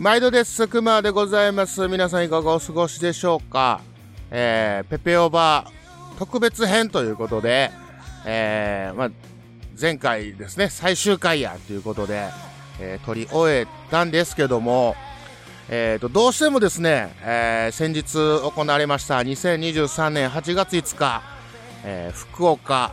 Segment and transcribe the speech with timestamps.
[0.00, 0.66] 毎度です。
[0.66, 1.86] くまでございます。
[1.86, 3.82] 皆さんいかがお過ごしでしょうか？
[4.30, 5.70] えー、ペペオバ
[6.18, 7.70] 特別編ということで、
[8.24, 9.10] えー、まあ、
[9.78, 12.30] 前回ですね、最終回やということで、
[12.80, 14.96] えー、撮り終えたんですけども、
[15.68, 21.22] えーと、どうしてもですね、えー、先日行われました2023年8月5日、
[21.84, 22.92] えー、福岡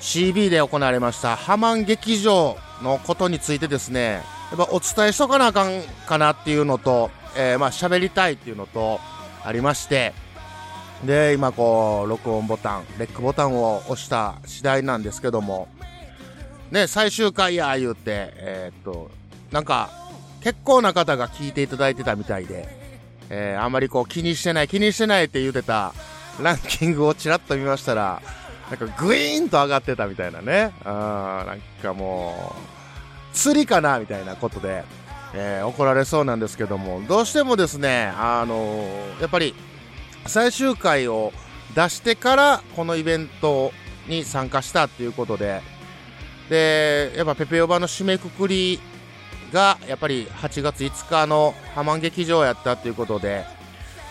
[0.00, 9.00] CB で行われましたハマン劇場のことについてですね、やっぱお伝えしとかなあかんかなっていうのと、えー、まあ喋りたいっていうのと
[9.44, 10.14] ありまして、
[11.04, 15.68] で、今こう、録音ボタン、レックボタンを押した次第なんですけども、
[16.70, 19.10] ね、最終回や言うて、えー、っと、
[19.52, 19.90] なんか、
[20.42, 22.68] 結構な方が聞いていただいてたみたいで、
[23.30, 25.92] えー、あんまりこう気にしてない、気にしてないって言うてた
[26.40, 28.22] ランキングをちらっと見ましたら、
[28.70, 30.72] なんかグイーンと上がってたみたいなね。
[30.84, 32.77] うん、なんかもう、
[33.38, 34.82] 釣りかなみたいなことで、
[35.32, 39.54] えー、怒られそうなんですけども、どうしてもですね、あのー、やっぱり、
[40.26, 41.32] 最終回を
[41.76, 43.72] 出してからこのイベント
[44.08, 45.62] に参加したっていうことで、
[46.50, 48.80] で、やっぱペペオバの締めくくり
[49.52, 53.44] がやっぱり8月5日のハマン劇場やったっていうことで、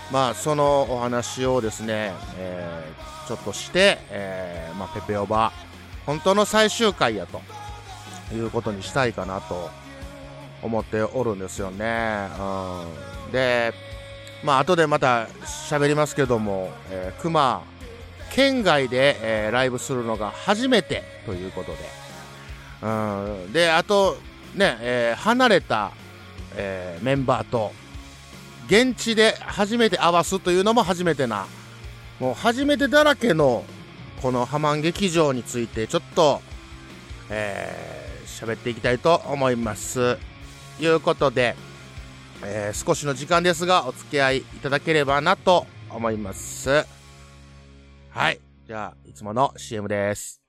[0.10, 5.52] まあそのお話をですね、えー、ちょっとして、えー、まあペペオバ、
[6.06, 7.42] 本当の最終回やと。
[8.34, 9.70] いうことにしたいかなと
[10.62, 12.28] 思っておるんですよね。
[13.26, 13.74] うん、で、
[14.44, 15.26] まあ後でまた
[15.70, 17.62] 喋りますけども、えー、熊、
[18.32, 21.78] 県外で、えー、ライブするのが初めてということで、
[22.82, 24.18] うん、で、あと、
[24.56, 25.92] ね、えー、離れた、
[26.56, 27.72] えー、メンバーと、
[28.68, 31.48] 現地で初めて会わすというのも初めてな、
[32.20, 33.64] もう初めてだらけの、
[34.22, 36.42] このハマン劇場について、ちょっと、
[37.30, 37.97] えー、
[38.38, 40.18] 喋っていきたいと思います。
[40.80, 41.56] いうことで、
[42.44, 46.86] えー、少しの時間ですが、お付き合いいただければなと思います。
[48.12, 48.40] はい。
[48.68, 50.42] じゃあ、いつもの CM です。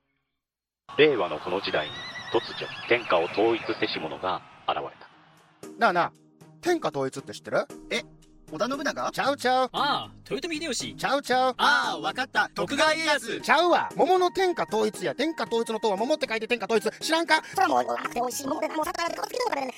[0.98, 1.92] 令和のこの時代に
[2.32, 5.78] 突如、天下を統一せし者が現れた。
[5.78, 6.12] なあなあ、
[6.60, 7.66] 天下統一って知ってる？
[7.90, 8.02] え
[8.50, 9.10] 織田信長？
[9.12, 9.68] ちゃうちゃう。
[9.72, 10.96] ああ、豊臣秀吉。
[10.96, 11.54] ちゃうちゃう。
[11.58, 12.48] ああ、わかった。
[12.54, 13.40] 徳川家康。
[13.40, 13.90] ちゃうわ。
[13.94, 15.14] 桃の天下統一や。
[15.14, 16.90] 天下統一の塔は桃って書いて天下統一。
[16.98, 17.42] 知らんか？
[17.54, 19.72] そらもう、甘くて美味しい桃で、もう桜でつけとかね。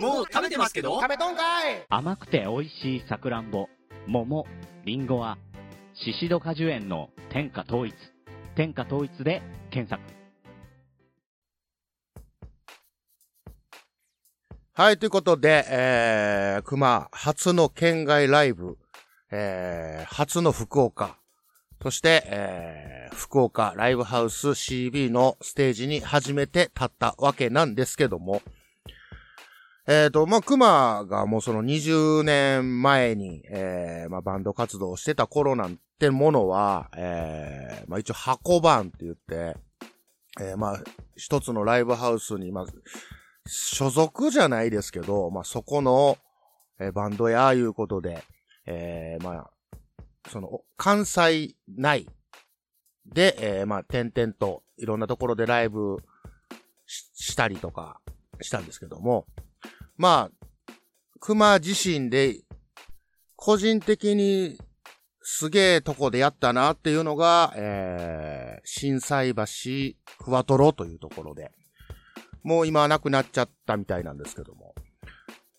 [0.00, 3.68] もう食べてますけど食べとんかい甘くて美味しいさくらんぼ、
[4.06, 4.46] 桃、
[4.84, 5.36] りんごは、
[5.94, 7.94] シシド果樹園の天下統一。
[8.54, 10.17] 天下統一で検索。
[14.78, 18.78] はい、ということで、えー、熊初の県外ライブ、
[19.32, 21.16] えー、初の福岡、
[21.82, 28.40] そして、えー、福岡ライブハウス CB のステージに初めて立ったわけなんですけども、
[29.88, 39.56] えっ、ー、と、まあ、熊がもうその20年前に、えー、まあ、バンド活動をしてた頃なんてものは、えー、まあ、一応箱番って言って、
[40.40, 40.80] えー、まあ、
[41.16, 42.80] 一つのライブハウスに、まず、
[43.48, 46.18] 所属じゃないですけど、まあ、そこの、
[46.78, 48.22] えー、バンドやいうことで、
[48.66, 49.50] えー、まあ、
[50.28, 52.06] その、関西内
[53.06, 55.96] で、えー、まあ、点々といろんなところでライブ
[56.86, 58.00] したりとか
[58.42, 59.26] したんですけども、
[59.96, 60.72] まあ、
[61.18, 62.36] 熊自身で、
[63.34, 64.58] 個人的に
[65.22, 69.44] すげえとこでやったなっていうのが、えー、震災橋
[70.22, 71.52] クワトロというところで、
[72.42, 74.74] もう今はなくなっちゃったみたいなんですけども。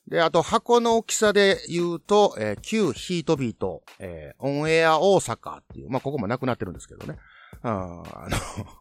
[0.07, 7.17] で、あと箱の大きさで言うと、えー、旧ヒートビート、えー、オンエア大阪っていう、まあ、ここもなくなってるんですけどね。
[7.63, 8.37] うん、あの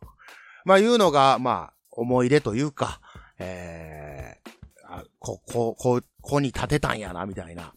[0.65, 3.01] まあ、いうのが、まあ、思い出というか、
[3.39, 4.51] えー、
[4.85, 7.75] あこ、こ、こ、ここに建てたんやな、みたいな、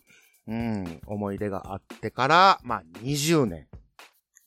[0.47, 3.67] うん、思い出があってから、まあ、20年。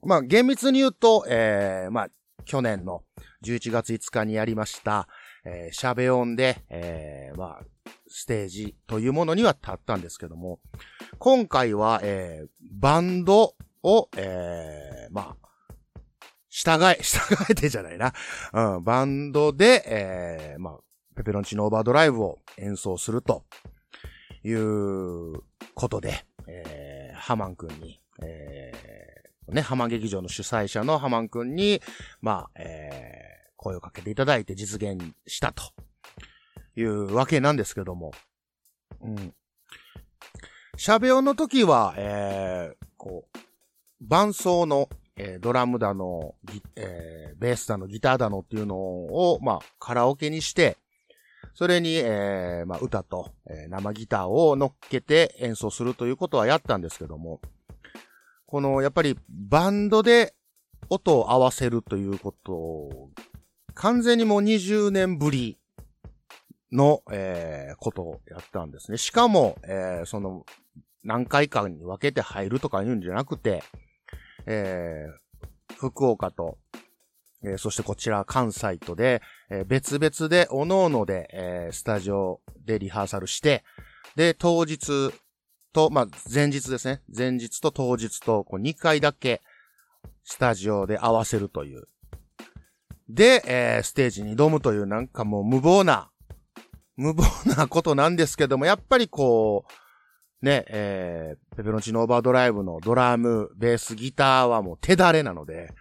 [0.02, 2.08] まあ、厳密に言うと、えー、まあ、
[2.44, 3.02] 去年の
[3.44, 5.08] 11月5日にやりました、
[5.44, 10.60] えー、シャベオンで、えー、まあ、ステージというものには立ったんですけども、
[11.18, 15.48] 今回は、えー、バンドを、えー、まあ、
[16.48, 17.18] 従え、 従
[17.50, 18.12] えてじゃないな。
[18.52, 20.78] うん、バンドで、えー、まあ、
[21.16, 23.44] ペペロンチのオーバードライブを演奏すると
[24.44, 25.42] いう
[25.74, 31.82] ことで、えー、ハマン君に、えー、ね、ハマン劇場の主催者のハマン君に、
[32.20, 33.33] まあ、えー、
[33.64, 35.62] 声をかけていただいて実現したと
[36.76, 38.12] いうわけなんですけども。
[39.00, 39.34] うん。
[40.76, 43.38] シャベオの時は、えー、こう、
[44.02, 46.34] 伴奏の、えー、ドラムだの、
[46.76, 50.76] えー、ベースだの、ギターだのっていうのを、まあ、カラオケにして、
[51.54, 57.40] それに、えー、まあ、歌と、えー、生ギターを乗っけて演奏するということはやったんですけども、
[58.46, 60.34] この、やっぱりバンドで
[60.90, 63.10] 音を合わせるということ、
[63.74, 65.58] 完全にもう20年ぶり
[66.72, 68.98] の、えー、ことをやったんですね。
[68.98, 70.44] しかも、えー、その、
[71.02, 73.62] 何回かに分けて入るとか言うんじゃなくて、
[74.46, 76.58] えー、福岡と、
[77.44, 83.64] えー、そしてこちら関西とで、えー、別々で、各々で、えー、スタジオでリハーサルして、
[84.16, 85.12] で、当日
[85.72, 87.02] と、まあ、前日ですね。
[87.14, 89.42] 前日と当日と、こう2回だけ、
[90.22, 91.88] スタジオで合わせるという。
[93.08, 96.10] で、えー、ステージに挑むというなんかもう無謀な、
[96.96, 105.72] 無謀なことなんですけども、やっぱりこう、ね、えー、ペペロンチノオーバードライブのドラム、ベース、ギターはもう手だれなので、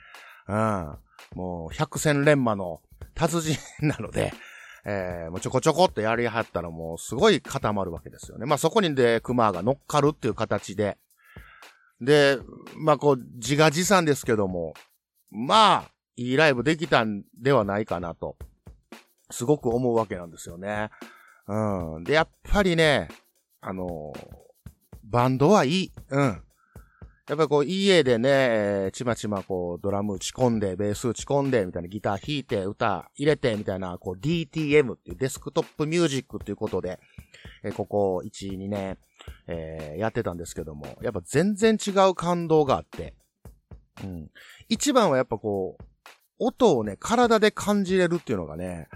[0.47, 0.97] うん、
[1.35, 2.81] もう百戦錬磨の
[3.13, 4.33] 達人なので、
[4.85, 8.45] えー、もうちょこちょこっとやりはったらもうすごい固まるわけですよね。
[8.45, 10.97] まあそこにで、クマが乗っかるっていう形で、
[12.01, 12.37] で、
[12.75, 14.73] まあこう、自画自賛ですけども、
[15.31, 18.38] まあ、いいライブできたんではないかなと、
[19.31, 20.89] すごく思うわけなんですよね。
[21.48, 22.04] うん。
[22.04, 23.10] で、やっぱりね、
[23.62, 24.13] あの
[25.04, 25.92] バンドはいい。
[26.10, 26.44] うん。
[27.30, 37.00] やっぱりこう家でね、ちまちまこうドラム打ち込んで、ベース打ち込んで、みたいなギター弾いて、歌入れて、みたいな、こう DTM っていうデスクトップミュージックっていうことで、
[37.63, 38.98] えここ1、2年、
[39.48, 43.13] えー、やってたんですけども、やっぱ全然違う感動があって、
[44.04, 44.31] うん。
[44.69, 45.84] 一番はやっぱこう、
[46.40, 48.88] 音をね、体で感じれるっていうのがね、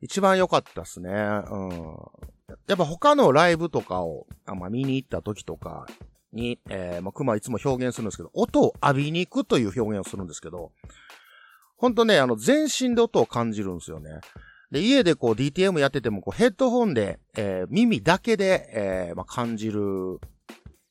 [0.00, 1.10] 一番良かったっすね。
[1.10, 1.70] うん。
[2.68, 5.86] やっぱ他のライブとかを、あまあ、見に行った時とか
[6.32, 10.72] に、えー、まあ、熊いつも表現するんですけど、音を浴びに行くという表現をするんですけど、
[11.76, 14.20] ほんとね、あの、全身で音を感じるんですよね。
[14.70, 20.18] で、家でこう DTM やってても、こうヘッドホンで、えー、耳だけで、えー、まあ、感じる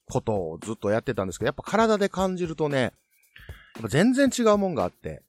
[0.10, 2.94] ことをずっとやってたんですけど、やっぱ体で感じるとね、
[3.88, 5.22] 全然違うもんがあって、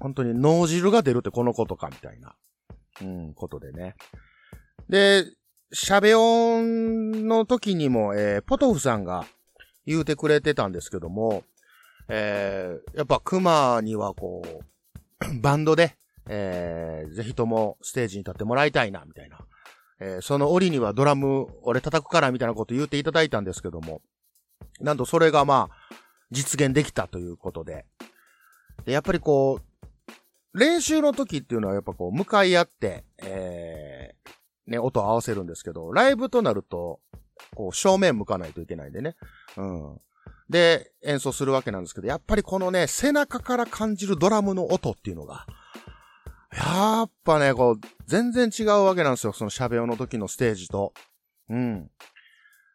[0.00, 2.34] 本当に脳汁が出るってこのことかみたいな、
[3.02, 3.96] うん、ことでね。
[4.88, 5.24] で、
[5.72, 9.24] シャベオンの時にも、えー、ポトフさんが
[9.86, 11.42] 言うてくれてたんですけども、
[12.08, 15.96] えー、やっぱ熊にはこう、 バンドで、
[16.28, 19.38] えー、ぜひともステージに立ってもらいたいな、みたいな。
[20.00, 24.02] えー、その折にはドラム、俺叩くから、みたいなこと言っていただいたんですけども、
[24.80, 26.03] なんとそれがまあ、
[26.34, 27.86] 実現できたということで、
[28.84, 37.00] でやっぱりこう、練習の時っていうのはやっぱこう、向かい合って、えー、ね、音を合わせるんですけど、ライブとなると、
[37.54, 39.16] こう、正面向かないといけないんでね。
[39.56, 40.00] うん。
[40.48, 45.46] で、演奏するわけなんですけど、やっぱりこのね、背中から感じるドラムの音っていうのが、
[46.52, 49.32] やっぱね、こう、全然違うわけなんですよ。
[49.32, 50.92] その喋りの時のステージと。
[51.48, 51.90] うん。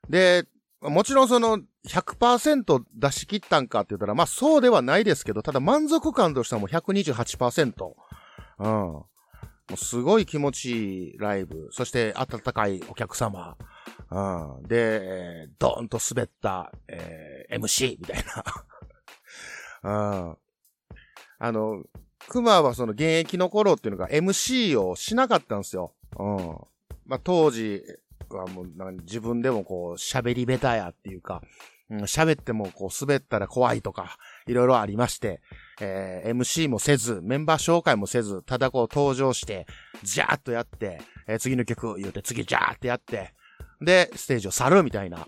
[0.09, 0.45] で、
[0.81, 7.93] もちろんその100%出し切ったんかって言ったら、まあそうではないですけど、ただ満足感としてはもう128%。
[8.59, 8.67] うん。
[8.67, 9.05] も
[9.73, 11.67] うすごい気持ちいいライブ。
[11.71, 13.57] そして温かいお客様。
[14.09, 14.67] うん。
[14.67, 18.23] で、ドーンと滑った、えー、MC みたい
[19.83, 19.83] な。
[20.31, 20.37] うん。
[21.39, 21.83] あの、
[22.27, 25.93] 熊はその現役の頃っていうのが MC をしなかったんですよ。
[26.17, 26.37] うん。
[27.05, 27.83] まあ当時、
[28.37, 28.67] はもう
[29.01, 31.41] 自分でもこう喋り下手やっていうか、
[31.89, 34.17] うん、喋ってもこう滑ったら怖いとか、
[34.47, 35.41] いろいろありまして、
[35.81, 39.65] えー、MC もせず、メンバー紹介もせず、ただこう登場して、
[40.03, 43.33] ジャーっとやって、えー、次の曲言うて、次ジャーってやって、
[43.81, 45.27] で、ステージを去るみたいな、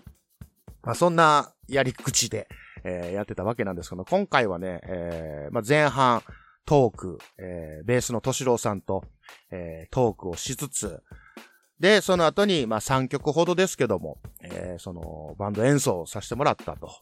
[0.82, 2.48] まあ、そんなやり口で、
[2.84, 6.22] えー、やってたわけなんですけど、今回はね、えー、まあ、前半、
[6.64, 9.04] トーク、えー、ベースの敏郎さんと、
[9.50, 11.02] えー、トークをしつつ、
[11.82, 16.92] で、その後に、まあ3曲ほどですけども、えー、その、バンド演奏をさせてもらったと。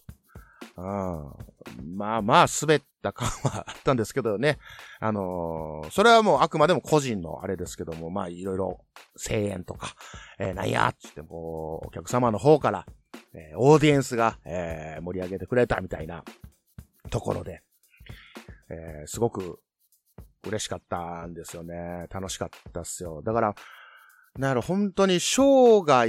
[0.78, 4.58] うん、まあまあ、滑った感はあったんですけどね。
[4.98, 8.80] あのー、それはもうあくまでも個人のあれですけども、まあいろいろ
[9.16, 9.94] 声援とか、
[10.38, 12.86] えー、なんやってっても、お客様の方から、
[13.34, 16.24] えー、オーディエンスが、えー、盛り上げてくれたみたいな
[17.10, 17.60] ところで、
[18.70, 19.60] えー、すごく
[20.46, 22.06] 嬉しかったんですよね。
[22.08, 23.20] 楽しかったっすよ。
[23.20, 23.54] だから、
[24.38, 26.08] なる本当に生涯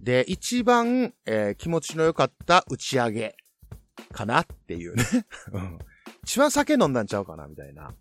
[0.00, 3.36] で一番、えー、気持ちの良かった打ち上げ
[4.12, 5.04] かなっていうね
[5.52, 5.78] うん。
[6.24, 7.94] 一番酒飲んだんちゃうかなみたいな、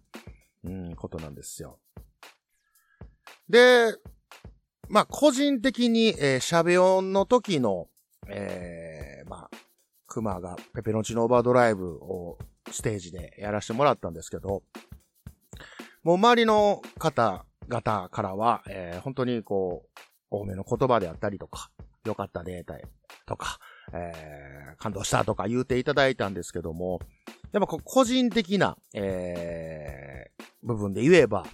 [0.64, 1.80] うん、ことなんですよ。
[3.48, 3.96] で、
[4.88, 7.88] まあ、個人的に、えー、シャベオンの時の、
[8.28, 9.50] えー、まあ、
[10.08, 12.38] クマがペペロンチノーバードライブを
[12.72, 14.64] ステージでやらせてもらったんですけど、
[16.04, 20.00] もう周りの方々からは、えー本当にこう、
[20.32, 21.72] 多めの言葉であったりとか、
[22.06, 22.76] 良かったデータ
[23.26, 23.60] とか、
[23.94, 27.00] えー感動したとか言うていただいたんですけども、
[27.52, 31.46] やっぱ個人的な、えー部分で言えば、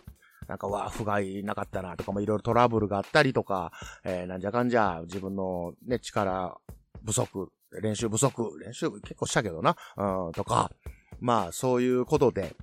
[0.48, 3.72] なんか、わあ、不甲斐なかったなとかもいろいろトラブルがあったりとか、
[4.04, 6.58] えーなんじゃかんじゃ自分のね、力
[7.06, 10.72] 不足、練習不足、練習結構したけどな、うん、とか、
[11.20, 12.56] まあ、そういうことで、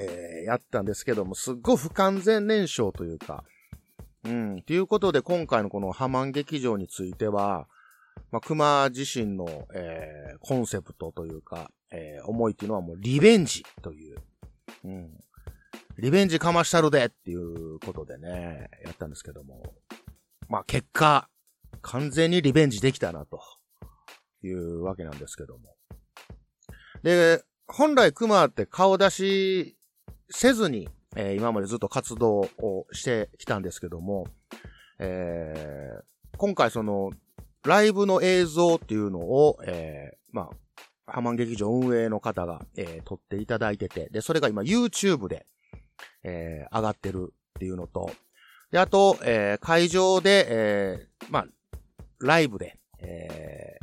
[0.00, 3.44] えーやったんですけども、すっごい不完全燃焼というか、
[4.24, 7.66] うん、ということで今回のこのハマン劇場については、
[8.30, 14.18] まあ、熊自身の、えーコンセプトというか、えー思いっていうのはもうリベンジという、
[14.84, 15.10] うん、
[15.98, 19.74] リベンジかましたるでっていうことでね、やったんですけども、
[20.48, 21.28] まあ結果、
[21.82, 23.40] 完全にリベンジできたなと
[24.42, 25.74] いうわけなんですけども。
[27.02, 29.76] で、本来熊って顔出し
[30.30, 34.26] せずに、えー今までずっと活動をしてきたんですけども、
[34.98, 36.04] えー
[36.36, 37.10] 今回その、
[37.64, 40.50] ライブの映像っていうのを、えーま
[41.06, 45.46] あ、ハマン劇場運営の方が、えー撮っていただいてて、で、それが今 YouTube で、
[46.22, 48.10] えー上がってるっていうのと、
[48.70, 51.46] で、あと、えー会場で、えーまあ、
[52.20, 53.75] ライブで、え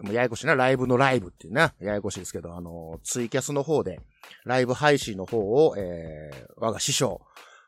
[0.00, 4.00] もうややこしいな、ライブのライブっていうな、ややこしいですけど、あの、ツイキャスの方で、
[4.44, 7.20] ライブ配信の方を、えー我が師匠、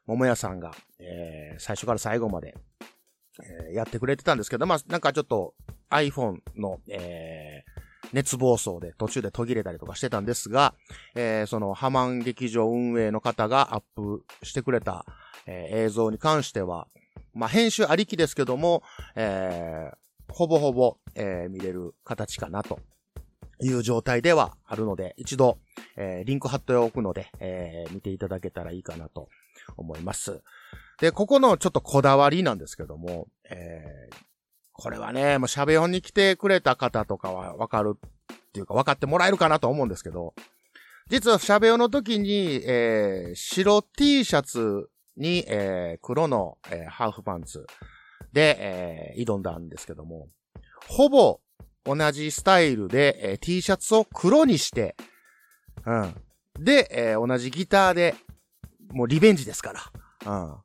[0.06, 2.54] 桃屋さんが、えー最初から最後まで、
[3.68, 5.54] えーやってくれてたんですけど、まあ、なんかちょっと
[5.90, 7.80] iPhone の、えー
[8.12, 10.74] 熱暴走で途中で途切れたりとかしてたんですが、
[11.14, 15.04] えーそのハマン劇場運営の方がアップしてくれた、
[15.46, 16.88] えー映像に関しては、
[17.34, 18.82] まあ、編集ありきですけども、
[19.14, 19.96] えー
[20.32, 22.80] ほぼほぼ、えー見れる形かなと
[23.60, 25.58] いう状態ではあるので、一度、
[25.96, 29.28] えーリンク貼っておくので、えー見ていただけたらいいかなと
[29.76, 30.42] 思います。
[31.00, 34.16] で、ここのちょっとこだわりなんですけども、えー
[34.82, 40.34] これはね、もうシャベオンに来てくれた方とかはわかるっていうか分かってもらえるかなと思うんですけど、
[41.10, 47.66] 実はシャベオの時に、えー白 T シャツに、えー黒の、えーハーフパンツ
[48.32, 50.28] で、えー挑んだんですけども、
[50.88, 51.40] ほぼ
[51.84, 54.96] 同じスタイルで、えー T シャツを黒にして、
[55.86, 56.14] うん。
[56.58, 58.14] で、えー同じギターで、
[58.92, 59.72] もうリベンジですか
[60.24, 60.32] ら。
[60.32, 60.56] うん。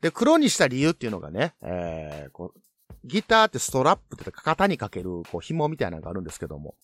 [0.00, 2.60] で、黒にした理由っていうのがね、えーこう
[3.04, 6.74] ギターってストラップって言って肩にかける、こう、紐みたいなのがあるんですけども、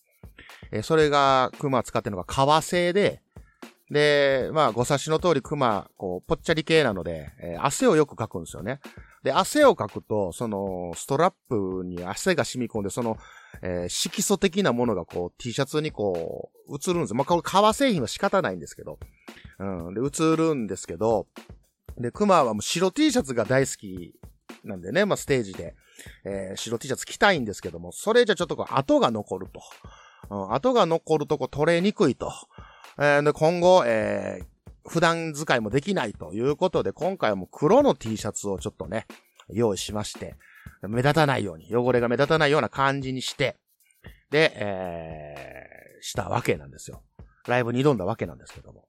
[0.70, 3.20] えーそれが、熊使ってるのが革製で、
[3.90, 8.80] で、まあ、ご察しの通り熊、こう、ぽっちゃり系なので、えー汗をよくかくんですよね。
[9.24, 13.16] で、汗をかくと、その、ストラップに汗が染み込んで、その、
[13.62, 17.16] えー色素的なものがこう、T シャツにこう、映るんですよ。
[17.16, 18.98] まあ、これ革製品は仕方ないんですけど。
[19.58, 19.94] うん。
[19.94, 21.26] で、映るんですけど、
[21.98, 24.14] で、熊はもう白 T シャツが大好き
[24.62, 25.74] なんでね、まあ、ステージで、
[26.26, 29.62] えー白 T シャツ着たいんですけども、それじゃちょっとこう、跡が残ると。
[30.30, 32.30] うん、跡が残るとこう取れにくいと。
[32.98, 34.53] えーで、今後、えー
[34.86, 39.06] 普段使いもできないということで、今回はもう黒の T シャツをちょっとね、
[39.48, 40.36] 用意しまして、
[40.82, 43.56] 目立たないように、汚れが目立たないような感じにして、
[44.30, 47.02] で、えーしたわけなんですよ。
[47.48, 48.86] ライブに挑んだわけなんですけども。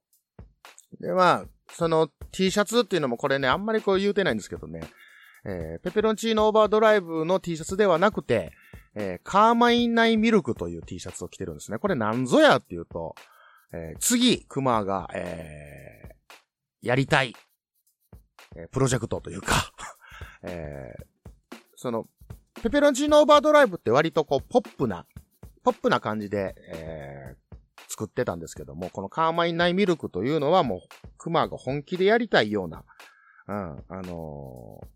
[1.00, 4.82] で、まあ、その T シャツっていうのもこれね、あんまりこう言うてないんですけどね、
[5.46, 8.52] えーペペロンチーノオーバードライブの T シャツではなくて、
[8.96, 11.78] えーカーマインナイミルクという T シャツを着てるんですね。
[11.78, 13.16] これなんぞやっていうと、
[13.74, 16.16] えー次、クマが、えー
[16.82, 17.34] やりたい、
[18.56, 19.72] えープロジェクトというか、
[20.44, 22.08] えーその、
[22.62, 25.06] ペペロンチーノオーバードライブって割とこう、ポップな、
[25.64, 27.46] ポップな感じで、えー
[27.88, 32.84] 作ってたんですけども、このカーマインナイミルクというのはもう、クマが本気でやりたいような、
[33.48, 34.88] うん、あのー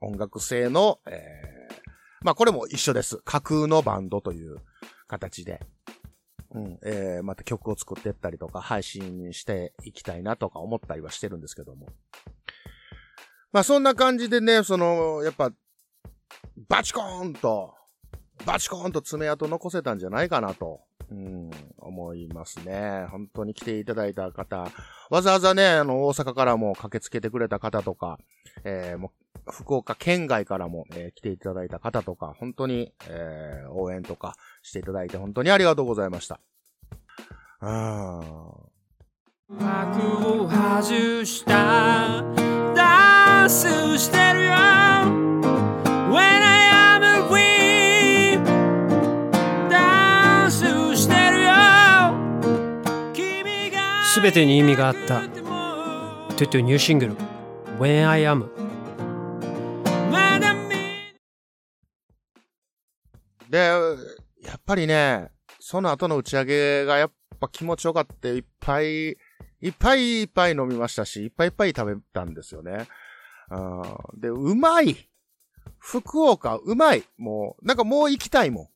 [0.00, 1.78] 音楽性の、えー
[2.22, 3.18] まあこれも一緒です。
[3.18, 4.58] 架空のバンドという
[5.06, 5.60] 形で、
[6.54, 11.88] うん、えーまた曲を作っていったりとか、配信していきたいなとか思ったりはしてるんですけども。
[13.52, 15.52] まあそんな感じでね、その、やっぱ、
[16.68, 17.74] バチコーンと、
[18.46, 23.06] バチコーンと爪痕残せたんじゃないかなと、うん、思いますね。
[23.10, 24.70] 本当に来ていただいた方、
[25.10, 28.18] わざわざね、あの、大阪からも駆けつけてくれた方とか、
[28.64, 29.10] えーもう
[29.50, 34.34] 福岡県外からも、えー来ていただいた方とか、本当に、えー応援とか
[34.68, 36.40] していただいて本当にありがとうございました。
[37.60, 38.58] うん。
[39.48, 42.22] 幕を外した
[42.76, 44.50] ダンスしてるよ
[46.10, 48.44] When I am away
[49.70, 51.50] ダンスしてるよ
[53.14, 55.22] 君が全てに意味があった
[56.36, 57.16] トゥトゥニューシングル
[57.80, 58.48] 「When I am
[63.48, 63.70] で、
[64.48, 65.28] やっぱりね、
[65.60, 72.86] その後の打ち上げがやっぱ気持ちよかって、いっぱい、いっぱいいっぱい飲みましたし、いっぱいいっぱい食べたんですよね。
[73.50, 75.10] うんで、うまい
[75.78, 78.68] 福岡、うまいもう、なんかもう行きたいもん。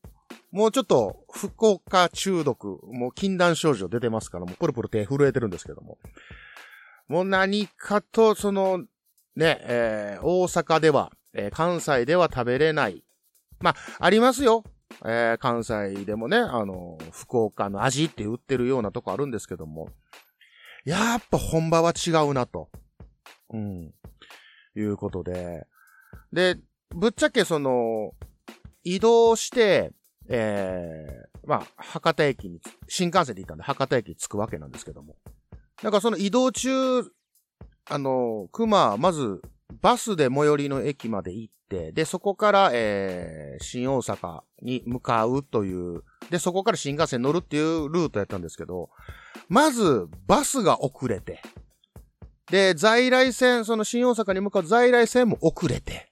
[0.55, 5.97] もうちょっと、福岡中毒、もう禁断症状出てますから、もうプルプル手震えてるんですけども。
[7.07, 8.77] もう何かと、その、
[9.35, 13.03] ね、えー大阪では、えー関西では食べれない。
[13.59, 14.63] まあ、ありますよ。
[15.05, 19.89] えー関西でもね、あの、福岡の味って売ってるようなとこあるんですけども。
[20.85, 22.69] やっぱ本場は違うなと。
[23.51, 23.93] うん。
[24.75, 25.67] いうことで。
[26.31, 26.57] で、
[26.89, 28.11] ぶっちゃけその、
[28.83, 29.91] 移動して、
[30.29, 35.15] えー、まあ、博多駅に、新幹線で行ったんで博多駅に着くわけなんですけども。
[35.81, 37.03] なんかその移動中、
[37.89, 39.41] あの、熊、まず、
[39.81, 48.89] バスで最寄りの駅まで行って、で、そこから、えー、新大阪に向かうという、で、そこから新幹線乗るっていうルートやったんですけど、
[49.49, 51.41] まず、バスが遅れて、
[52.51, 56.09] で、在来線、その新大阪に向かう在来線も遅れて、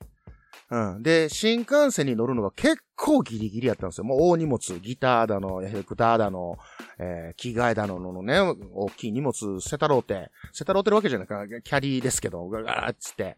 [0.71, 1.03] うん。
[1.03, 4.05] で、新幹線に乗るのが結構ギリギリやったんですよ。
[4.05, 6.57] もう大荷物、ギターだの、エフェクターだの、
[6.97, 13.35] えー、着替えだののね、大きい荷物、セタローテ、セタローテるわけじゃないか、キャリーですけど、ガガーッつって。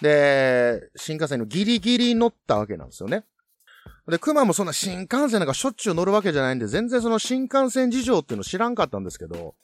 [0.00, 3.24] で、新幹線のギリギリ乗ったわけなんですよね。
[4.08, 9.54] で、熊もそんな新幹線なんかしょっちゅう乗るわけじゃないんで、全然その新幹線事情っていうの知らんかったんですけど、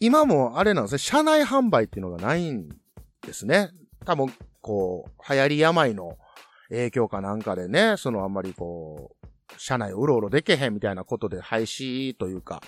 [0.00, 2.68] 今もあれなんですね、車内販売っていうのがないん
[3.22, 3.70] ですね。
[4.04, 6.18] 多分、こう、流行り病の
[6.70, 12.60] 影響かなんかでね、そのあんまりこう、車内うろうろでけへんみたいなことで廃止というか、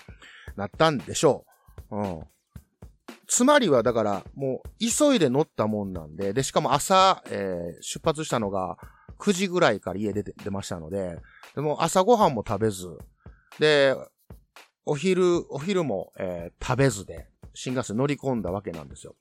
[0.55, 1.45] なったんでしょ
[1.89, 1.97] う。
[1.97, 2.21] うん。
[3.31, 8.77] つまりはだから、もう、急いで乗ったもんなんで、で、しかも朝、えー出発したのが
[9.19, 11.17] 9時ぐらいから家出て、出ましたので、
[11.55, 12.89] でも朝ごはんも食べず、
[13.57, 13.95] で、
[14.85, 19.15] お昼、お昼も、えー食べずで、新幹線乗り込んだわけなんですよ。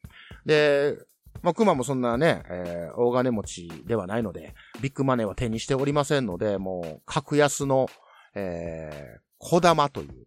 [0.44, 0.96] で、
[1.42, 7.88] まあ、熊もそんなね、えー大金持ちではないので、ビッグマネーは手にしておりませんので、もう、格安の、
[8.34, 10.26] えー、小玉という、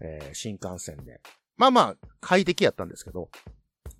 [0.00, 1.20] えー新幹線で。
[1.60, 3.28] まあまあ、快適やったんですけど、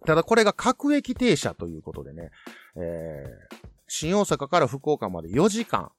[0.06, 2.30] ただこれが各駅停車ということでね、
[2.74, 5.92] えー、新大阪から福岡まで4時間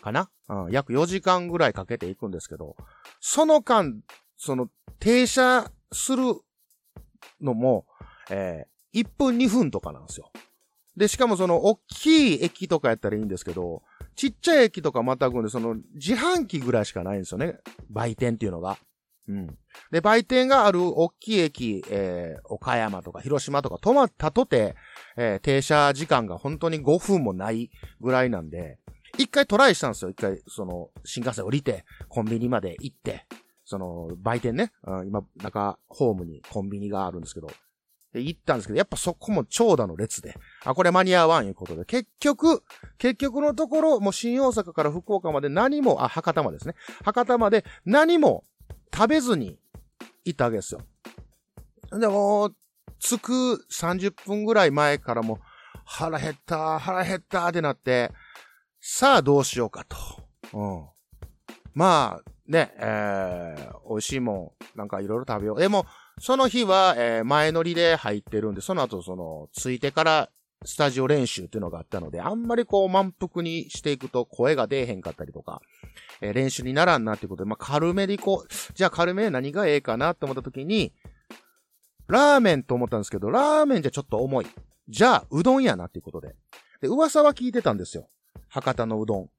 [0.00, 0.30] かな？
[0.48, 2.74] うん、約4時間ぐらいかけていくんですけど、
[3.20, 4.00] その間、
[4.38, 6.22] その、停車する
[7.42, 7.84] のも、
[8.30, 10.32] えー、1分2分とかなんですよ。
[10.96, 13.82] で、しかもその、大きい駅とかやったらいいんですけど、
[14.16, 17.58] ちっちゃい駅とかまたぐんで、その、自販機ぐらいしかないんですよね。
[17.90, 18.78] 売店っていうのが。
[19.28, 19.58] うん。
[19.90, 24.74] で、売店がある大きい駅、えー、岡山とか広島とか止まったとて、
[25.16, 28.78] えー、停車時間が本当に5分もないぐらいなんで、
[29.16, 30.10] 一回トライしたんですよ。
[30.10, 33.26] 一回、その、新幹線降りて、コンビニまで行って、
[33.64, 37.48] その、売店ね、うん今、中、ホームにコンビニがあるんですけど、
[38.12, 42.62] で、行ったんですけど、やっぱそこも長蛇の列で、あ、これ間に合わんいうことで、結局、
[42.96, 46.74] 結局のところ、もう新大阪から福岡まで何も、あ、博多までですね。
[47.04, 48.44] 博多まで何も
[48.94, 49.58] 食べずに
[50.24, 50.80] 行ったわけですよ。
[51.92, 52.50] でも、
[52.98, 55.38] 着く30分ぐらい前からも、
[55.84, 58.10] 腹減った、腹減ったってなって、
[58.80, 59.96] さあどうしようかと。
[60.52, 60.86] うん。
[61.74, 65.60] まあ、ね、えー、美味しいもん、なんかいろいろ食べよう。
[65.60, 65.86] でも、
[66.20, 70.30] その日は、えー前乗りで入ってるんで、その後、その、着いてから、
[70.64, 75.62] スタジオ練習っていうのがあったので、あんまりこう満腹にしていくと声が出えへんかったりとか、
[76.20, 78.74] えー練習にならんなっていうことで、まあ軽めでいこう。
[78.74, 80.92] じゃあ軽め何がええかなって思った時に、
[82.08, 84.46] ラーメンと思ったんですけど、ラーメンじゃちょっと重い。
[84.88, 86.34] じゃあ、うどんやなっていうことで。
[86.80, 88.08] で、噂は聞いてたんですよ。
[88.48, 89.30] 博多のうどん。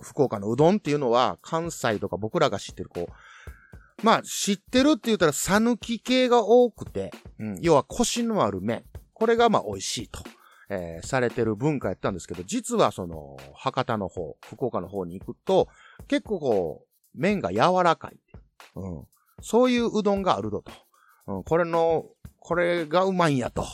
[0.00, 8.84] 福岡のうどんっていうのは、関西とか僕らが知ってる、こう、まあ、知ってるって言ったら、さぬき系が多くて、うん、要はコシのある麺。
[9.12, 10.20] これがまあ美味しいと、
[10.68, 15.68] えーされてる文化やったんですけど、実はその、博多の方、福岡の方に行くと、
[16.08, 18.18] 結構こう、麺が柔らかい。
[18.76, 19.04] うん。
[19.40, 20.72] そういううどんがあるぞと。
[21.26, 22.06] うん、これの、
[22.38, 23.66] これがうまいんやと。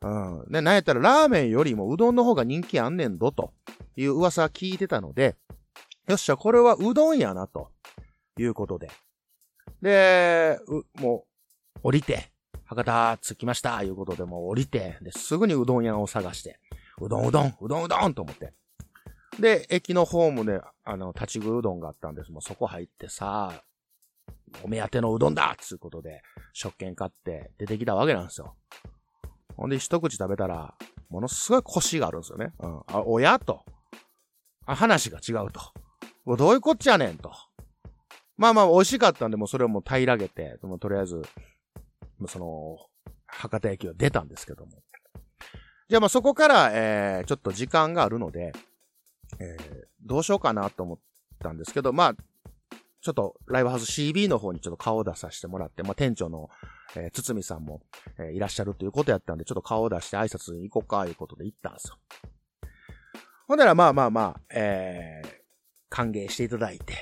[0.00, 0.44] うん。
[0.48, 3.52] ね、なんやったらラーメンよりもうどんの方が人気あんねんど、と
[3.96, 5.36] いう噂聞いてたので、
[6.08, 7.70] よっしゃ、これはうどんやな、と
[8.38, 8.90] いうことで。
[9.80, 11.26] で、う、も
[11.76, 12.31] う、降りて、
[12.64, 16.58] 博多着きました、いうことでもう降りて、で、すぐにうどん屋を探して、
[17.00, 18.52] うどんうどん、うどんうどんと思って。
[19.38, 22.30] で、駅のホームで、あの、立ち食いうどんがあったんです。
[22.32, 23.62] もうそこ入ってさ、
[24.62, 28.54] お目当てのうどんだつうことで、食券買って出てきたわけなんですよ。
[29.56, 30.74] ほんで一口食べたら、
[31.08, 32.52] ものすごい腰があるんですよね。
[32.58, 32.80] うん。
[32.88, 33.38] あ、おや？
[33.38, 33.64] と。
[34.66, 35.60] あ、話が違うと。
[36.24, 37.32] もうどういうこっちゃねんと。
[38.36, 41.22] まあまあ美味しかったんで、もうそれをもう平らげて、もうとりあえず、
[42.28, 42.78] その、
[43.26, 44.72] 博多駅を出たんですけども。
[45.88, 48.52] じゃあまあそこから、えー、ちょっと時間があるので、
[49.38, 50.98] えー、どうしようかなと思っ
[51.38, 52.14] たんですけど、まあ、
[53.00, 56.50] ちょっとライブハウス CB の方にちょっと顔を出させてもらって、まあ店長の、
[56.94, 57.82] えー、堤さんも、
[58.18, 61.98] えーいらっしゃるということやったんで、ちょっと顔を出して挨拶に行こうか、いうことで行ったんですよ。
[63.48, 65.28] ほんならまあまあまあ、えー、
[65.88, 66.94] 歓迎していただいて、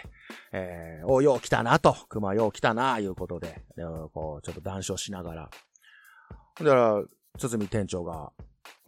[0.53, 5.51] えー、お、よう来たなと、熊よう来たな、いうことで、でこう、ちょっと談笑しながら。
[6.59, 7.03] ほんだら、
[7.39, 8.33] 堤店長が、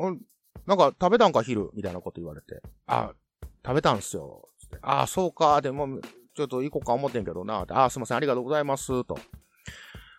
[0.04, 0.20] ん
[0.66, 1.70] なんか食べたんか昼？
[1.74, 2.62] みたいなこと言われて。
[2.86, 3.12] あ、
[3.64, 4.48] 食べたんすよ。
[4.60, 5.60] つってあ、そうか。
[5.60, 6.00] でも、
[6.34, 7.64] ちょっと行こうか思ってんけどな。
[7.68, 8.16] あ、すいません。
[8.16, 9.04] ありがとうございます。
[9.04, 9.18] と。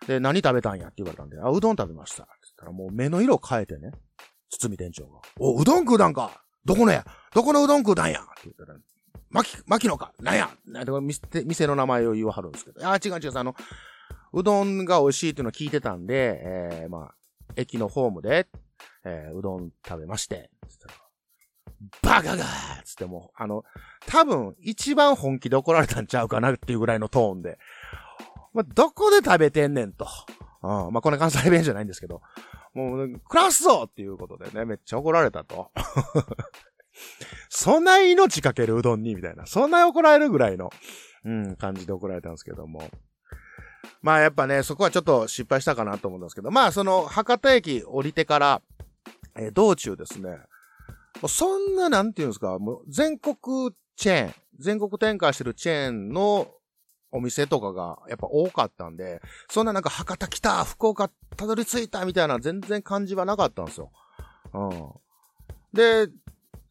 [0.08, 2.24] で、何食べたんやって言われたんで、あ、うどん食べました。
[2.24, 3.92] って言ったらもう目の色変えてね。
[4.50, 5.20] 堤店長が。
[5.40, 7.06] お、うどん食うたんかどこのや？
[7.34, 8.22] どこのうどん食うたんや？
[8.22, 8.78] って言ったら、
[9.34, 12.88] まき、まきのかなんやなんて店店の名前を言わはるんですけど。
[12.88, 13.38] あ、違う違う。
[13.38, 13.56] あの、
[14.32, 17.16] うどんが美味しいっていうのを聞いてたんで、えー、まあ、
[17.56, 18.48] 駅のホームで、
[19.04, 20.94] えー、うどん食べまして、つったら、
[22.02, 23.64] バカがーつってもう、あの、
[24.06, 27.58] 多分、一番本気で怒られたんちゃうかなっていうぐらいのトーンで、
[28.54, 30.08] まあ、どこで食べてんねんと。
[30.62, 32.22] うん、まあ、これ関西弁じゃないんですけど、
[32.74, 35.72] もう、暮らすぞっていうことでね、めっちゃ怒られたと。
[37.56, 39.46] そんな命かけるうどんに、みたいな。
[39.46, 40.72] そんな怒られるぐらいの、
[41.24, 42.90] うん、感じで怒られたんですけども。
[44.02, 48.62] まあやっぱね、そこはちょっと失敗したかなと思うんですけど、まあその博多駅降りてから、
[49.36, 50.40] えー道中ですね、
[51.28, 53.36] そんななんていうんですか、もう全国
[53.98, 56.48] チェーン、全国展開してるチェーンの
[57.12, 63.92] お店とかがやっぱ多かったんで、そんななんか博多来た、福岡たどり着いたみたいな全然感じはなかったんですよ。
[64.54, 64.92] うん。
[65.72, 66.08] で、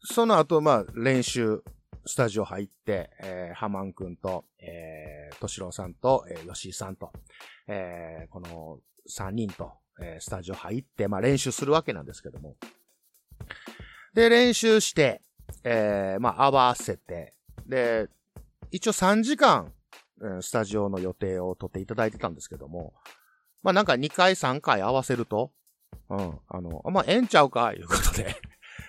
[0.03, 1.63] その後、まあ練習、
[2.05, 7.11] スタジオ入って、えー、ハマンくんと、えー、としろさんと、えー、よしいさんと、
[7.67, 12.57] えー、この3人と、えー、スタジオ入って、まあ練習するわけなんですけども。
[14.13, 15.21] で、練習して、
[15.63, 17.33] えー、まあ合わせて、
[17.65, 18.09] で、
[18.71, 19.71] 一応3時間、
[20.41, 22.93] スタジオの予定を取っていただいてたんですけども、
[23.61, 25.51] まあなんか2回3回合わせると、
[26.09, 28.35] うん、あの、まあええんちゃうか、いうことで、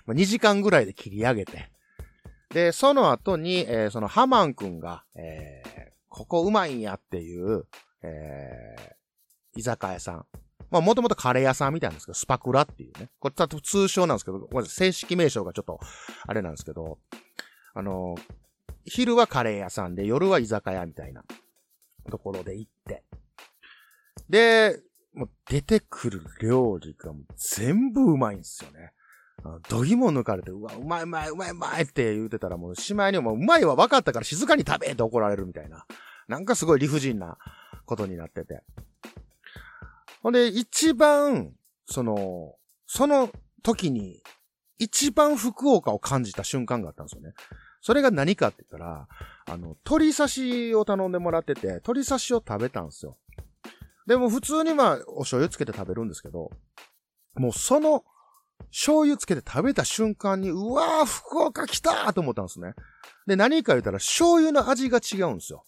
[0.06, 1.70] まあ2時間ぐらいで切り上げて、
[2.50, 7.64] で、その後に、えーそのハマンくんが、えーここうまいんやっていう、
[8.02, 8.94] えー
[9.58, 10.26] 居酒屋さん。
[10.70, 13.08] まあ、もともとカレー屋さんみたいなんですけど、スパクラっていうね。
[13.20, 15.78] これ、ちょっと通称なんですけど、これ正式名称がちょっと、
[16.26, 16.98] あれなんですけど、
[17.74, 18.16] あの、
[18.84, 21.24] 昼はカレー屋さんで、夜は居酒屋みたいな
[22.10, 23.04] ところで行って。
[24.28, 24.80] で、
[25.12, 28.92] もう出てくる料理が全部うまいんですよね。
[29.42, 35.86] あどぎも抜かれて、うわ、うまいうまいうまいうまいって言ってたらもうしまいにもううまいは分かったから静かに食べって怒られるみたいな。
[36.28, 37.36] なんかすごい理不尽な
[37.84, 38.62] ことになってて。
[40.22, 41.52] ほんで、一番、
[41.86, 42.54] その、
[42.86, 43.30] その
[43.62, 44.22] 時に、
[44.78, 47.34] 一番福岡を感じた瞬間があったんですよね。
[47.80, 49.06] それが何かって言ったら、
[49.46, 53.18] あの、鶏刺しを頼んでもらってて、鶏刺しを食べたんですよ。
[54.06, 56.50] でも普通にまあ、お醤油つけて食べるんですけど、
[57.34, 58.04] もうその、
[58.70, 62.74] 醤油つけて食べた瞬間に、うわー、福岡来たーと思ったんですね。
[63.26, 65.64] で、何か言ったら、醤油の味が違うんですよ。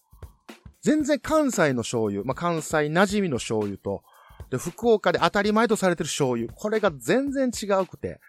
[0.83, 4.03] 全然関西の醤油、まあ、関西馴染みの醤油と、
[4.51, 8.21] で、福岡で当たり前とされてる醤油、これが全然違うくて。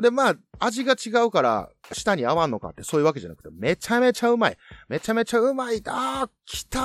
[0.00, 4.58] で、まあ、味が違うから、舌に合わんのかってそういうわけじゃなくて、めちゃめちゃうまい。
[4.88, 5.82] めちゃめちゃうまい。
[5.86, 6.78] あー、来た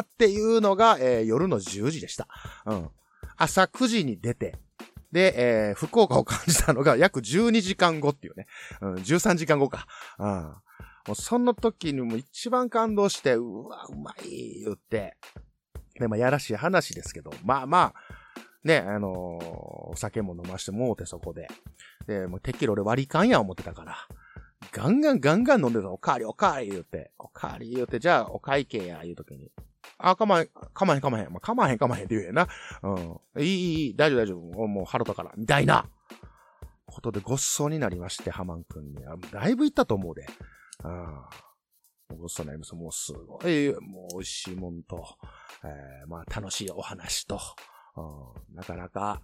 [0.00, 2.28] ーっていうのが、えー夜の10時でした。
[2.66, 2.90] うん。
[3.36, 4.58] 朝9時に出て、
[5.12, 8.46] で、えー福岡を 感じたのが約12時間後っていうね。
[8.80, 9.86] うん、13時間後か。
[10.18, 10.26] うん。
[11.06, 15.16] もうその時にも一番感動して、うわ、うまい言って。
[15.98, 17.94] で、まあ、やらしい話ですけど、まあまあ、
[18.64, 21.48] ね、あのーお酒も飲ましてもうてそこで。
[22.06, 23.96] で、もうてっきり俺割り勘や思ってたから。
[24.72, 29.50] ガンガンガンガン飲んでたおかわりおかわり言うて、おかわり言うて、じゃあお会計や言うときに。
[30.02, 31.30] あ、かまへん、かまへんかまへん。
[31.30, 32.48] まあ、かまへんかまへんって言うやな。
[32.82, 33.42] うん。
[33.42, 34.66] いい、いい、大丈夫大丈夫。
[34.66, 35.32] もう腹とから。
[35.36, 35.88] みたいな。
[36.86, 39.06] ことでごっそうになりまして、ハマン君に。
[39.06, 40.26] あだいぶ行ったと思うで。
[40.84, 42.18] うん。
[42.18, 42.74] ごっそうになります。
[42.74, 45.06] もうすごい、もう美味しいもんと、
[45.64, 47.38] えー、まあ楽しいお話と、
[47.96, 49.22] うん、なかなか、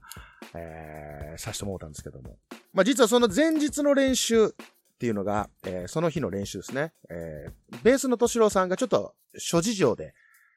[0.55, 2.39] えー、させてもらったんですけども。
[2.73, 4.51] まあ実はその前日の練習っ
[4.99, 6.93] ていうのが、えーその日の練習ですね。
[7.11, 10.15] えーベースの敏郎さんがちょっと諸事情で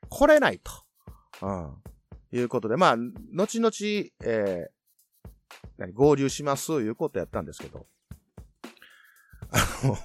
[0.09, 0.71] 来れないと。
[1.41, 1.75] うん。
[2.31, 2.97] いうことで、まあ、
[3.33, 3.71] 後々、
[4.23, 4.79] えー
[5.77, 7.87] 何、合流します、いうことやったんですけど、
[9.51, 9.97] あの、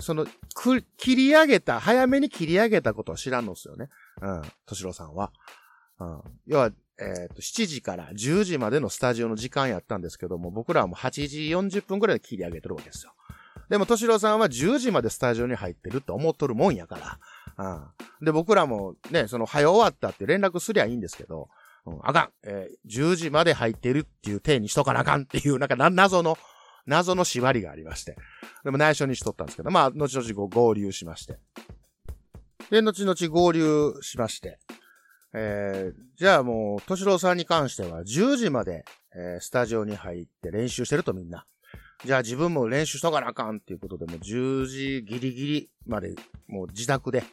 [0.00, 3.88] その、く、切り上げた、早めに切り上げたことは知らんのですよね。
[4.20, 5.32] うん、敏郎さんは。
[5.98, 6.22] うん。
[6.46, 13.12] 要は、えっ、と、7時から10時までのスタジオの時間やったんですけども、僕らはもう8時40分くらいで切り上げてるわけですよ。
[13.68, 17.18] でも、敏郎さんは10時までスタジオに入ってるって思っとるもんやから。
[17.58, 18.24] うん。
[18.24, 21.48] で、僕らもね、その、早終わったって連絡すりゃいいんですけど、
[21.86, 22.30] うん、あかん。
[22.44, 26.38] えー10時まで入ってるっていう体にしとかなあかんっていう、なんかな、謎の、
[26.86, 28.16] 謎の縛りがありまして。
[28.64, 31.38] でも内緒にしとったんですけど、まあ、後々ご合流しまして。
[32.70, 34.58] で、後々合流しまして。
[35.34, 41.44] えー、じゃあもう、敏郎さんに関しては10時まで、えースタジオに入って練習してるとみんな。
[42.04, 46.14] じゃあ自分も練習しとかなあかんっていうことで、もう10時ギリギリまで、
[46.46, 47.24] もう自宅で、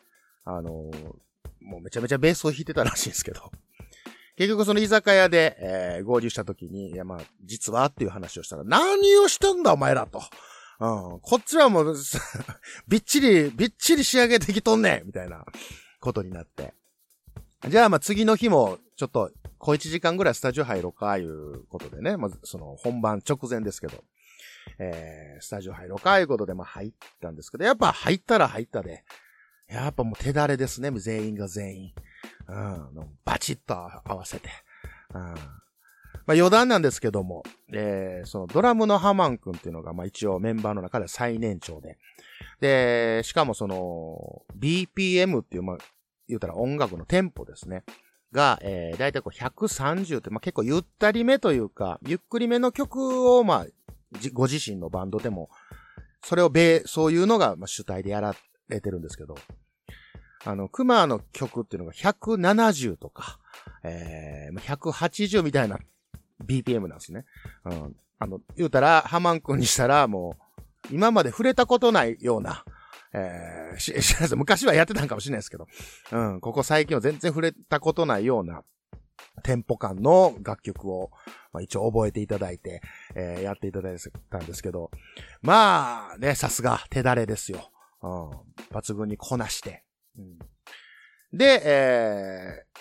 [0.45, 0.91] あの
[1.59, 3.51] もうめちゃめちゃベースを弾いてたらしいんですけど。
[4.37, 10.21] 結局その居酒屋で、えー合流した時に、いやまあ、実はっていう話をしたら、何をしてんだお前らと。
[10.79, 11.95] うん、こっちはもう、
[12.87, 15.45] びっちり、びっちり仕上げてきとんねんみたいな
[16.01, 16.73] ことになって。
[17.69, 22.17] じゃあまあ次の日も、ちょっと、小1時間ぐらいスタジオ入ろうか、いうことでね。
[22.17, 24.03] まず、その、本番直前ですけど。
[24.79, 29.05] えー、スタジオ入ろうか、いうことで、まあ入ったんですけど、やっぱ入ったら入ったで、
[29.67, 31.93] やっぱもう手だれですね、全員が全員。
[32.47, 34.49] うん、バチッと合わせて。
[35.13, 35.35] うん。
[36.27, 41.97] まあ余談なんですけども、えー、そのドラムのハマン君っていうのが、まあ一応メンバーの中で最年長で。
[42.61, 45.77] で、しかもその、BPM っていう、まあ、
[46.27, 47.83] 言うたら音楽のテンポですね。
[48.31, 53.65] が、えー、だいたいこう130って、まあ結構ゆったりめというか、ゆっくりめの曲を、まあ、
[54.33, 55.49] ご自身のバンドでも、
[56.23, 58.35] それをべ、そういうのが、主体でやら
[58.69, 59.35] れてるんですけど、
[60.45, 63.39] あの、クマの曲っていうのが170とか、
[63.83, 65.79] えー、180みたいな
[66.45, 67.25] BPM なんですね。
[67.65, 67.95] うん。
[68.19, 70.37] あの、言うたら、ハマン君にしたら、も
[70.89, 72.63] う、今まで触れたことないような、
[73.13, 75.67] えー、し、知らないです昔はやってたんかもしれないですけど、
[76.11, 78.63] うん、ここ最近は全然触れたことないような、
[79.43, 81.11] テンポ感の楽曲を、
[81.51, 82.81] まあ、一応覚えていただいて、
[83.15, 83.97] えーやっていただい
[84.29, 84.91] たんですけど、
[85.41, 87.71] まあ、ね、さすが手だれですよ。
[88.01, 88.29] うん、
[88.71, 89.83] 抜群にこなして。
[90.17, 90.39] うん、
[91.31, 92.75] で、えー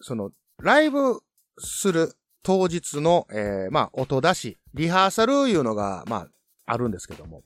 [0.00, 0.30] その、
[0.62, 1.20] ライブ
[1.58, 6.28] する当日の、えーまあ、音出し、リハーサルいうのが、まあ、
[6.66, 7.42] あるんですけども。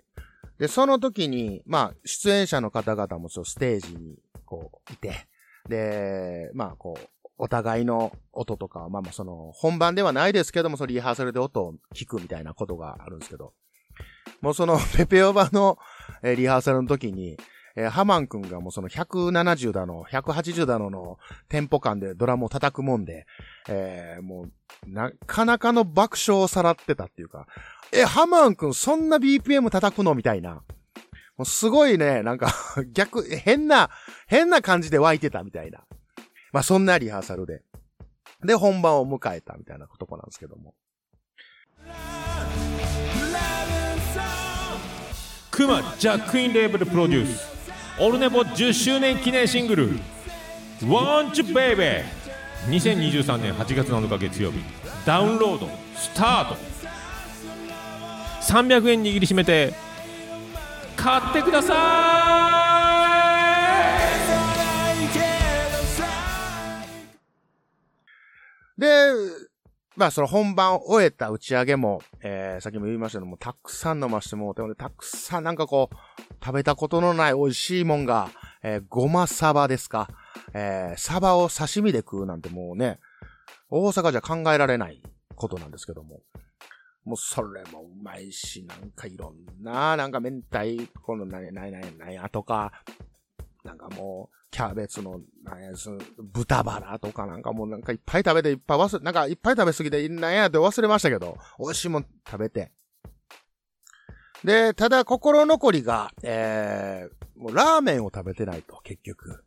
[0.58, 5.26] で、その時に、まあ、出演者の方々もそうステージに、こう、いて、
[5.68, 13.54] で、まあ、こう、お互いの音とか、まあまあ、その、本番ではないですけども、そのリハーサルで音を聞くみたいなことがあるんですけど、
[14.42, 15.78] もうその、ペペオバの、
[16.22, 17.36] えーリハーサルの時に、
[17.76, 23.26] えーハマン君がもうその170だの、180だののテンポ感でドラムを叩くもんで、
[23.68, 24.52] えーもう、
[24.86, 27.46] なかなかの爆笑をさらってたっていうか、
[27.92, 30.62] え、ハマン君そんな BPM 叩くのみたいな。
[31.36, 32.52] もうすごいね、なんか
[32.92, 33.90] 逆、変な、
[34.26, 35.84] 変な感じで湧いてたみたいな。
[36.52, 37.62] まあそんなリハーサルで。
[38.44, 40.74] で、本番を迎えたみたいなとこなんですけども。
[45.60, 47.46] クマジャックインレーベルプロデュース
[47.98, 49.90] オルネポ10周年記念シングル
[50.80, 52.02] 「Want You Baby」
[52.66, 54.60] 2023年8月7日月曜日。
[55.04, 56.56] ダウンロードスタート。
[58.40, 59.74] 300円握りしめて
[60.96, 61.74] 買ってくださ
[68.76, 68.80] い。
[68.80, 69.12] で、
[69.96, 75.96] まあその本番を終えた打ち上げも、えー、さっきも言いましたけども、たくさん飲ましてもうて、たくさんなんかこう、
[76.44, 78.30] 食べたことのない美味しいもんが、
[78.62, 80.08] えー、ごまサバですか。
[80.54, 82.98] えー、サバを刺身で食うなんてもうね、
[83.68, 85.02] 大阪じゃ考えられない
[85.34, 86.20] ことなんですけども。
[87.04, 92.72] もうそれもうまいし、なんかいろんな、なんか明太子のな、な、な、なんやとか、
[93.64, 102.72] なんかもう、キャベツの、なんやつ、豚バラとかなんかもうなんかいっぱい食べていっぱい忘れ、なんかいっぱい食べすぎて、なんやって忘れましたけど、美味しいもん食べて。
[104.44, 109.44] で、ただ心残りが、えー、もうラーメンを食べてないと、結局。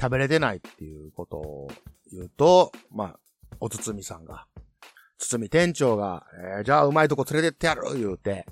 [0.00, 1.70] 食べれてないっていうことを
[2.12, 3.18] 言うと、まあ、
[3.60, 4.46] おつつみさんが、
[5.18, 6.26] つつみ店長が、
[6.58, 8.46] えーじゃあうまいとこ連れてってやる言うて、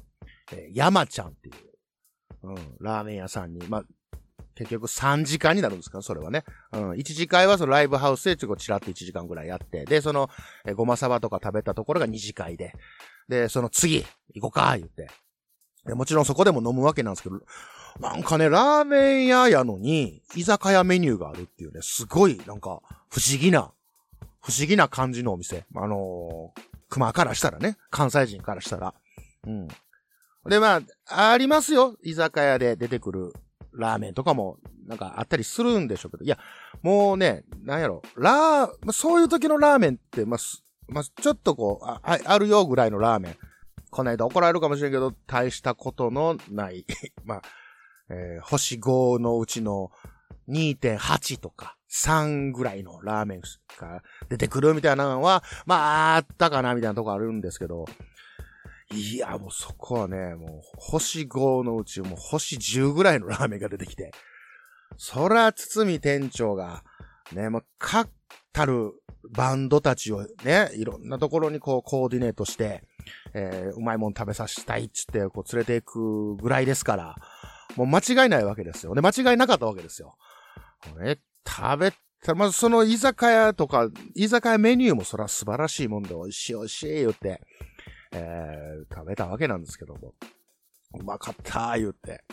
[0.53, 3.85] えー山ちゃんっていう、うん、ラーメン屋さんに、まあ、
[4.55, 6.03] 結局3時間になるんですか？
[6.03, 6.45] それはね。
[6.73, 6.91] うん。
[6.93, 10.29] 1時間はそのライブハウスでちょっとチラッと1時間ぐらいやって、で、その、
[10.65, 12.75] えごまサバとか食べたところが2次会で、
[13.29, 15.09] で、その次、行こうか言って。
[15.87, 17.41] でもちろんそこでも飲むわけなんですけど、
[18.01, 23.73] なんかね、ラーメン屋やのに、居酒屋メニューがあるっていうね、すごい、なんか、不思議な
[24.41, 25.67] 不思議な感じのお店。
[25.75, 28.93] あのー熊からしたらね、関西人からしたら。
[29.47, 29.67] うん。
[30.47, 31.97] で、まあ、ありますよ。
[32.03, 33.33] 居酒屋で出てくる
[33.75, 36.25] ラーメンとかも、なんかあったりするんでしょうけど。
[36.25, 36.39] いや、
[36.83, 40.41] もうね、なんやろ、ラー、まあ、そういう時のラーメンって、まあ、
[40.89, 43.37] まあ、ちょっとこう、あ、あるよぐらいのラーメン。
[43.91, 46.87] この間怒られるかもしれんけど、大したことのない、
[47.25, 47.43] まあ、
[48.09, 49.91] えー星5のうちの
[50.49, 53.43] 2.8とか3ぐらいのラーメン
[53.79, 57.85] が出てくるみたいなのは、まあ、あったかなみたいなとこあるんですけど、
[58.93, 64.13] いや、もうそこはね、もう星5のうちもう星10ぐらいのラーメンが出てきて、
[64.97, 66.85] そら、堤店長が、
[67.33, 68.11] ね、もう、かっ
[68.53, 68.93] たる
[69.31, 72.83] バンドたちをね、いろんなところにこうコーディネートして、
[73.35, 77.17] えーうまいもん食べさせたいっつって、こう連れて行くぐらいですから、
[77.77, 78.95] もう間違いないわけですよ。
[78.95, 80.17] で、間違いなかったわけですよ。
[80.99, 87.41] ね、食べた、まずその居酒屋とか、居酒屋メニューもそら素晴らしいもんで、美味しい美味しい言って、
[88.13, 90.15] えー食べたわけなんですけども。
[90.99, 92.25] うまかったー言って。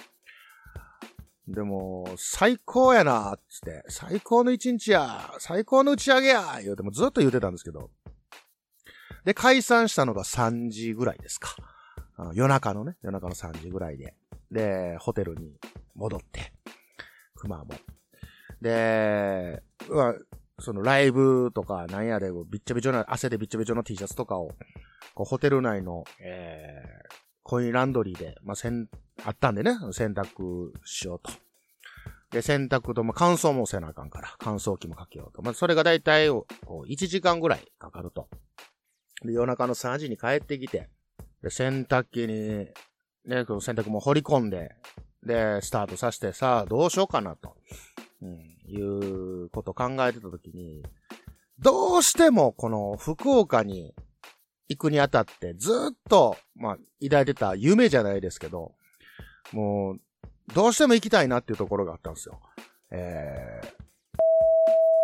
[1.47, 7.89] でも、最高やなーっつって、最高の一日や最高の打ち上げやー言うてもずっと言ってたんですけど。
[9.25, 11.55] で、解散したのが3時ぐらいですか。
[12.33, 14.15] 夜中のね、夜中の3時ぐらいで。
[14.51, 15.57] で、ホテルに
[15.95, 16.51] 戻って、
[17.35, 17.67] 熊も。
[18.61, 20.15] で、うわ、
[20.59, 24.51] そのライブとかなんやで、びっちゃびちょな、汗でびっちゃびちょの T シャツとかを、
[25.19, 28.87] こうホテル内の、えー、コインランドリーで、まあ、せん、
[29.25, 31.33] あったんでね、洗濯しようと。
[32.31, 35.41] で、洗濯と、まあ、乾燥もせなあかんから、乾燥機もかけようと。
[35.41, 38.29] まあ、それがだいたい、こう、1時間ぐらいかかると。
[39.25, 40.87] で、夜中の3時に帰ってきて、
[41.43, 42.67] で、洗濯機に、
[43.25, 44.71] ね、この洗濯も掘り込んで、
[45.21, 47.57] で、スタートさせて、さあ、どうしようかなと。
[48.21, 48.37] うん、
[48.69, 50.81] いうことを考えてたときに、
[51.59, 53.93] どうしてもこの福岡に
[54.69, 58.73] 行くにあたってずっと、まあ、抱いてた夢じゃないですけど、
[59.51, 59.99] もう、
[60.53, 62.39] どうしても行きたいなっていうところがあったんですよ。
[62.91, 63.71] えー、っ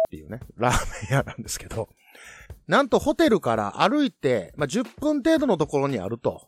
[0.09, 1.89] ていうね、ラーメン屋なんですけど、
[2.67, 6.47] なんとホテルから歩いて、まあ、10分程度のところにあると。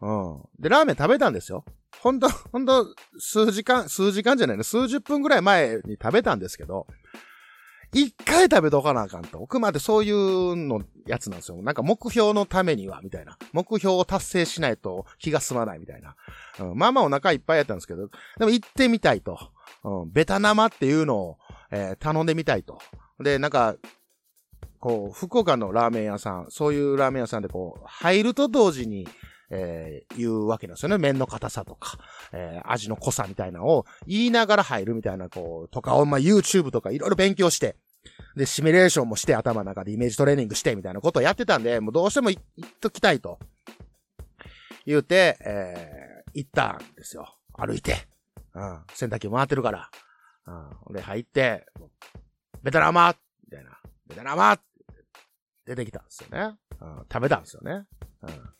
[0.00, 0.42] うん。
[0.58, 1.64] で、ラーメン食べたんですよ。
[2.00, 2.86] ほんと、ほんと、
[3.18, 6.86] 数時間、数時間じゃないの、数十分ぐらい前に食べたんですけど、
[7.92, 9.38] 一回食べとかなあかんと。
[9.38, 11.62] 奥までそういうのやつなんですよ。
[11.62, 13.38] なんか目標のためには、みたいな。
[13.52, 16.16] 目標を達成しないと気が済まないみたいな。
[16.60, 19.38] うん、まあまあお腹いっぱいやったんですけど、でも行ってみたいと。
[19.84, 21.38] うん、ベタ生っていうのを、
[21.70, 22.78] えー頼んでみたいと。
[23.20, 23.76] で、なんか、
[24.78, 29.08] こう、福岡のラーメン屋さん、そういうラーメン屋さんでこう、入ると同時に、
[29.50, 30.98] えー言うわけなんですよね。
[30.98, 31.98] 麺の硬さとか、
[32.32, 37.76] えー味の濃さみたいなのを言いながら入るみたいな、こう、とかを、まあ、YouTube とかいろいろ勉強して、
[38.36, 42.42] で、シミュレーションもして頭の中でイメージトレーニングしてみたいなことをやってたんで、もうどうしても行っ
[42.80, 43.38] ときたいと。
[44.84, 47.34] 言うて、えー行ったんですよ。
[47.54, 47.96] 歩いて。
[48.54, 48.82] うん。
[48.92, 49.90] 洗濯機回ってるから。
[50.88, 50.94] うん。
[50.94, 51.64] で、入って、
[52.62, 53.78] ベタラマみたいな。
[54.06, 54.64] ベタラマって
[55.64, 56.56] 出てきたんですよね。
[56.78, 57.06] うん。
[57.10, 57.86] 食べたんですよね。
[58.22, 58.50] うん。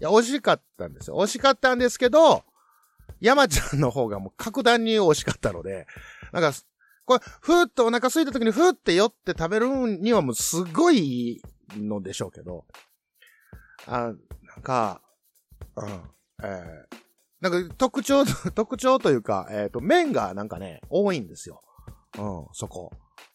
[0.00, 1.16] いや、美味しかったんですよ。
[1.16, 2.44] 美味しかったんですけど、
[3.20, 5.86] 山ちゃんの方がもう格段に美味しかったので、
[6.32, 6.52] なんか、
[7.04, 11.40] これ、ふーっとお腹空いた時にふーって寄って食べるにはもうすごい
[11.76, 12.64] のでしょうけど、
[13.86, 15.00] あ、なんか、
[15.76, 16.02] うん、
[16.42, 17.06] えー
[17.40, 21.62] なんか特徴、 特徴というか、えっ、と、麺がなんかね、多いんですよ。
[22.18, 22.92] うん、そこ。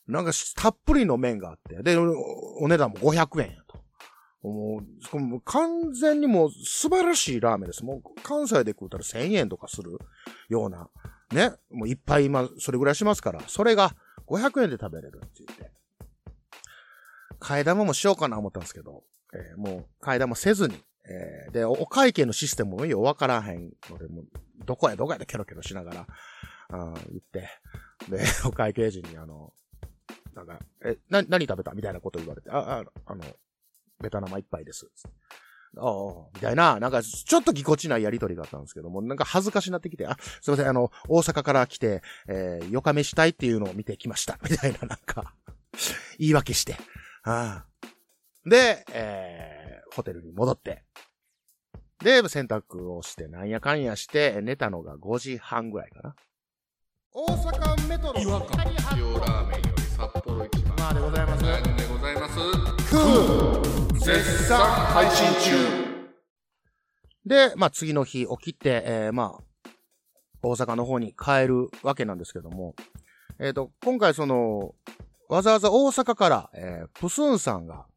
[0.08, 3.81] なんかたっぷりの麺があって、で、おお値段も500円やと。
[4.43, 4.82] も
[5.13, 7.86] う、も完全にもう素晴らしいラーメンです。
[7.86, 9.99] もう関西で食うたら1000円とかする
[10.49, 10.89] ような、
[11.32, 13.95] ね、もういっぱい今、それぐらいしますから、それが
[14.27, 15.71] 500円で食べれるって言って。
[17.39, 20.75] 替え玉もしようかな思ったんですけど、えーもう替え玉せずに、
[21.06, 24.23] えーで、お会計のシステムもようわからへんので、も、
[24.65, 26.08] どこやどこやでケロケロしながら、
[26.69, 27.50] あー言って、
[28.10, 29.54] で、お会計時にあの、
[30.35, 33.23] なんか、え、な、何食べたみたいなこと言われて、あ、あ、あの、
[34.02, 34.87] ベタ生一杯です。
[35.77, 44.37] ああ、みたいな、なんか、ちょっとぎこちないやりとりがあったんですけども、なんか恥ずかしなってきて、あ、すいません、あの、大阪から来て、えー、よかめしたいっていうのを見てきました。
[44.43, 45.33] みたいな、なんか、
[46.19, 46.75] 言い訳して。
[47.23, 47.71] ああ
[48.45, 50.83] で、えー、ホテルに戻って。
[52.04, 56.15] で、洗濯をして、なんやかんやして、寝たのが5時半ぐらいかな。
[57.14, 60.76] 大阪メトロ違和感塩ラーメンより札幌一番。
[60.78, 61.44] まあでございます。
[61.44, 62.40] なんでございます？
[64.00, 65.52] 絶賛配信中。
[67.26, 69.70] で、まあ次の日起きて、えー、まあ、
[70.42, 72.76] 大阪の方に帰るわけなんですけども、
[73.40, 74.74] えっ、と、今回その、
[75.28, 77.88] わざわざ大阪から、えープスーンさんが、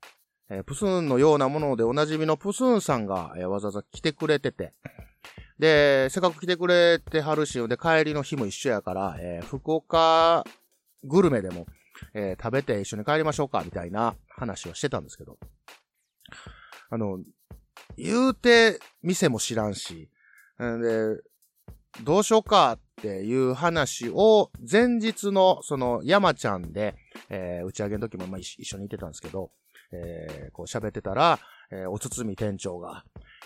[0.50, 4.72] えープスーンのようなものでおなじみのプスーンさんが、えーわざわざ来てくれてて、
[5.58, 10.44] で、せっかく来てくれてはるし、で、帰りの日も一緒やから、えー福岡
[11.04, 11.66] グルメでも、
[12.12, 15.38] えー食べて一緒に帰りましょうか、みたいな話をしてたんですけど、
[16.90, 17.20] あの、
[17.96, 20.10] 言うて、店も知らんし、
[20.60, 21.22] んで、
[22.02, 26.96] どうしようかっていう話を、前日の、その、山ちゃんで、
[27.28, 29.52] えー打ち上げの時も、まあ、一緒一緒にいてたんですけど、
[29.92, 31.38] えーこう喋ってたら、
[31.74, 33.04] えーおつつみ店長が、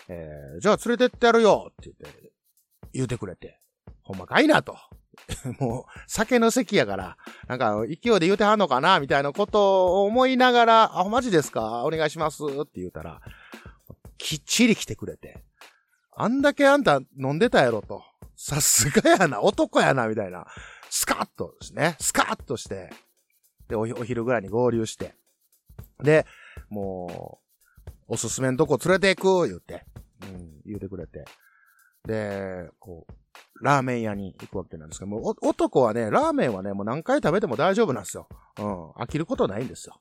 [0.08, 2.32] えーじゃあ連れてってやるよって言って、
[2.92, 3.58] 言うてくれて、
[4.02, 4.76] ほんまかいなと。
[5.58, 7.16] もう、酒の席やから、
[7.48, 11.84] なんか、勢いで言うてはんのかなみたいなことを思いながら、あ、マジですか？
[11.84, 13.20] お願いしますって言ったら、
[14.16, 15.42] きっちり来てくれて、
[16.12, 18.04] あんだけあんた飲んでたやろと。
[18.36, 20.46] さすがやな、男やな、みたいな。
[20.90, 22.90] スカッとですね、スカッとして、
[23.68, 25.14] で、おお昼ぐらいに合流して、
[26.02, 26.26] で、
[26.70, 27.47] もう、
[28.08, 29.84] おすすめのとこ連れて行く、言って、
[30.22, 31.24] うん、言うてくれて。
[32.06, 38.28] で、こう、ラーメン屋に行くわけなんですけど、も男はね、ラーメンはね、もう何回食べても大丈夫なんですよ。
[38.58, 40.00] うん、飽きることないんですよ。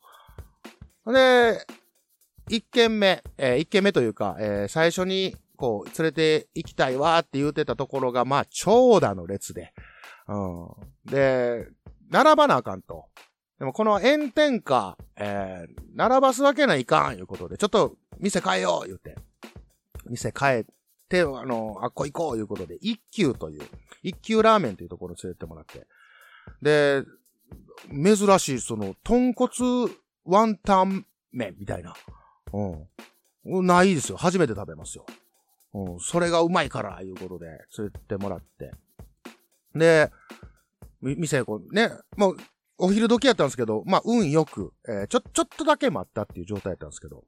[1.12, 1.66] で、
[2.50, 9.74] 一軒目、えー一軒目というか、えー最初に、こう、連れて行きたいわって言ってたところが、まあ、長蛇の列で、
[10.28, 10.68] うん。
[11.06, 11.68] で、
[12.10, 13.06] 並ばなあかんと。
[13.60, 19.16] でもこの炎天下、えー並ばすわけないかん、いうことで、ちょっと、店変えよう、言って。
[20.06, 20.66] 店変え
[21.10, 23.64] て、あの、あっこ行こう、いうことで、一休という、
[24.04, 25.88] 一休ラーメンというところに連れてもらって。
[26.62, 27.04] で、
[27.92, 29.92] 珍しい、その、豚骨
[30.24, 31.96] ワンタン麺みたいな。
[32.54, 33.66] うん。
[33.66, 34.18] ないですよ。
[34.18, 35.06] 初めて食べますよ。
[35.74, 36.00] うん。
[36.00, 37.48] それがうまいから、いうことで、
[37.80, 38.72] 連れてもらって。
[39.74, 40.12] で、
[41.02, 42.38] み店、こう、ね、もう、
[42.78, 47.24] お昼時やったんですけど、まあ、運よく、えーちょ、ちょっとだけ待ったっていう状態やったんですけど。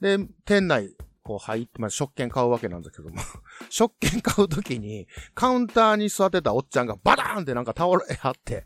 [0.00, 3.20] で、店内、こう入って、まあ、食券買うわけなんですけども、
[3.70, 8.64] 食券買うときに、カウンターに座ってたおっちゃんがバターンってなんか倒れはって、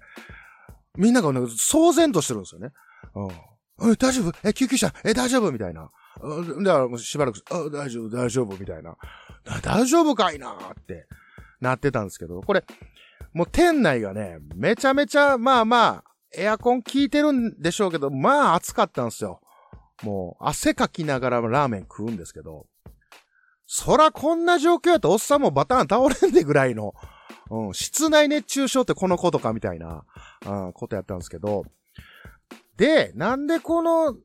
[0.97, 2.73] みんながね、騒然としてるんですよね。
[3.81, 3.91] うん。
[3.93, 4.33] え、大丈夫？
[4.49, 4.93] え、救急車？
[5.05, 5.51] え、大丈夫？
[5.51, 5.91] みたいな。
[6.23, 8.97] うんだからもうしばらく、あ、大丈夫、大丈夫、みたいな。
[9.63, 11.09] 大丈夫かいなって
[11.61, 12.65] なってたんですけど、これ、
[13.35, 16.05] もう店内がね、めちゃめちゃ、まあまあ、
[16.37, 19.41] エアコン効いてるんでしょうけど、まあ暑かったんですよ。
[20.03, 22.67] もう、汗かきながらラーメン食うんですけど、
[23.67, 26.95] そらこんな状況やとおっさんもバターン倒れんでぐらいの、
[27.51, 30.05] うん、室内熱中症ってこのことかみたいな、
[30.47, 31.65] うん、ことやったんですけど、
[32.77, 34.17] で、なんでこの、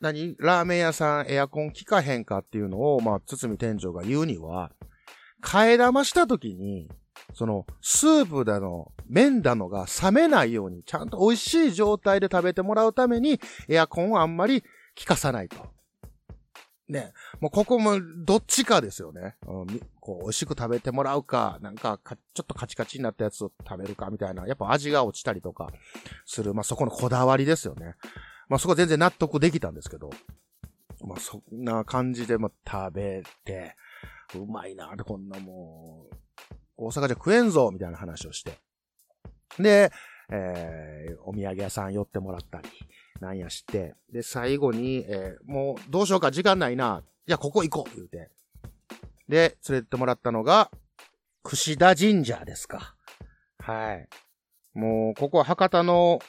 [0.00, 4.70] 何ラーメン屋さんエアコン効かへんかっていうのを、まあ、堤店長が言うには、
[5.42, 6.88] 替え玉した時に、
[7.34, 14.68] その、スープだの、麺だのが冷めないように、ちゃんと美味しい状態で食べてもらうために、エアコンをあんまり効
[15.04, 15.56] かさないと。
[16.90, 17.12] ね。
[17.40, 19.36] もうここも、どっちかですよね。
[19.46, 24.46] うんこう、美味しく食べてもらうか、なんかか、ちょっとカチカチになったやつを食べるか、みたいな。
[24.46, 25.70] やっぱ味が落ちたりとか、
[26.26, 26.54] する。
[26.54, 27.94] まあ、そこのこだわりですよね。
[28.48, 30.10] まあ、そこは全然納得できたんですけど。
[31.06, 33.76] まあ、そんな感じで、まあ、食べて、
[34.34, 36.14] うまいなって、こんなもう、
[36.80, 38.58] 大阪じゃ食えんぞみたいな話をして。
[39.58, 39.92] で、
[40.30, 42.68] えー、お土産屋さん寄ってもらったり、
[43.20, 47.02] なんやして、で、最後に、えー、もう、どうしようか、時間ないな。
[47.26, 48.30] じゃあ、ここ行こう言うて。
[49.28, 50.70] で、連れてってもらったのが、
[51.42, 52.96] 串田神社ですか。
[53.58, 54.08] はい。
[54.72, 56.20] もう、ここは博多の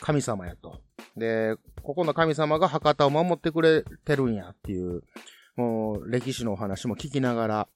[0.00, 0.80] 神様やと。
[1.16, 5.02] で、ここの神様が博多を守ってくれてるんやっていう、
[5.56, 7.68] もう、歴史のお話も聞きながら、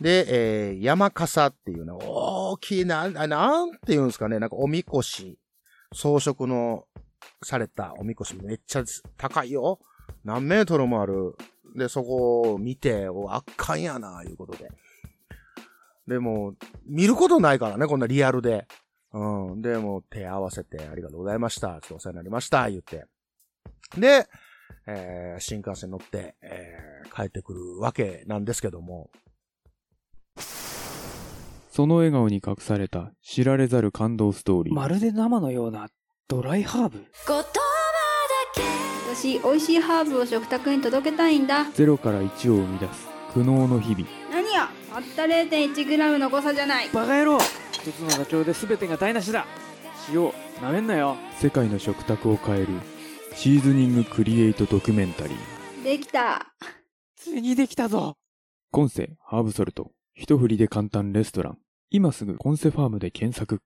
[0.00, 5.38] で、えー、山笠っていうの、大きいな、なんて言うんですかね、なんかおみこし、
[5.92, 6.86] 装飾の
[7.42, 8.84] されたおみこしめっちゃ
[9.16, 9.80] 高いよ。
[10.24, 11.36] 何メートルもある。
[11.76, 14.70] で、そこを見て、お、圧巻やな、いうことで。
[16.06, 16.54] でも、
[16.86, 18.66] 見ることないからね、こんなリアルで。
[19.12, 19.62] うん。
[19.62, 21.68] で、も手合わせて、ありがとうございました。
[21.68, 23.06] ちょっとお世話になりました、言って。
[23.98, 24.26] で、
[24.86, 29.10] えー新幹線乗って、えー帰ってくるわけなんですけども、
[31.74, 34.74] その笑顔に隠された知られざる感動ストーリー。
[34.74, 35.88] まるで生のような
[36.28, 36.98] ドライハーブ？
[36.98, 37.46] 言葉だ
[38.54, 38.60] け
[39.14, 44.06] 私美味しいハーブを食卓に届けたいんだゼロから1を生み出す苦悩の日々。
[44.30, 44.68] 何や？
[44.92, 47.38] たった 0.1g の誤差じゃないバカ野郎
[47.70, 49.46] 一つの妥協で全てが台無しだ
[50.12, 52.68] 塩なめんなよ世界の食卓を変える
[53.34, 55.84] シーズニングクリエイトドキュメンタリー。
[55.84, 56.52] できた
[57.16, 58.18] ついにできたぞ
[58.70, 59.90] コンセハーブソルト。
[60.14, 61.58] 一振りで簡単レストラン。
[61.94, 63.60] 今すぐコンセファームで検索。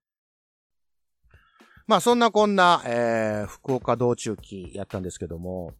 [1.87, 5.75] まあそんなこんな、えー、福岡道中記やったんですけども、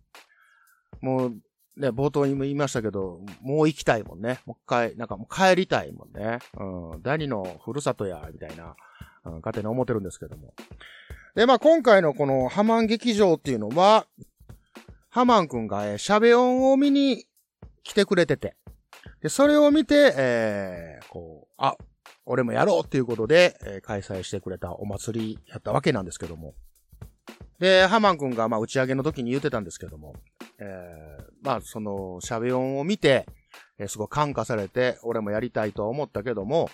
[1.01, 1.37] もう
[1.77, 4.39] ね、冒頭にも言いましたけど、もう行きたいもんね。
[4.47, 6.39] もう一回、なんかもう帰りたいもんね。
[6.57, 8.77] うん、ダニのふるさとや、みたいな、
[9.25, 10.55] うん、勝手に思ってるんですけども。
[11.35, 14.07] で、まあ今回のこのハマン劇場っていうのは、
[15.11, 17.27] ハマンくんが、えー、シャベオンを見に
[17.83, 18.55] 来てくれてて、
[19.21, 21.77] で、それを見て、えー、こう、あ、
[22.27, 26.55] 俺もやろうっていうことで、えー、開催してくれたお祭りやったわけなんですけども。
[27.59, 30.15] で、ハマンくんが、まあ、打ち上げの時に言ってたんですけども、
[30.59, 33.27] えー、まあ、その、シャベオンを見て、
[33.79, 36.69] えー、すごい感化されて、俺もやりたいと思ったけども、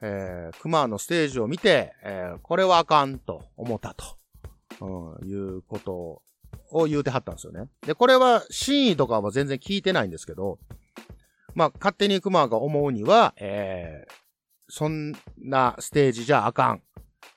[0.00, 4.04] えー、クマのステージを見て、えー、これはあかんと思ったと、
[4.80, 6.22] うん、いうこと
[6.70, 7.68] を言うてはったんですよね。
[7.84, 10.58] で、これは真意とかは全然聞いてないんですけど、
[11.54, 14.12] まあ、勝手にクマが思うには、えー、
[14.68, 16.82] そんなステージじゃあかん。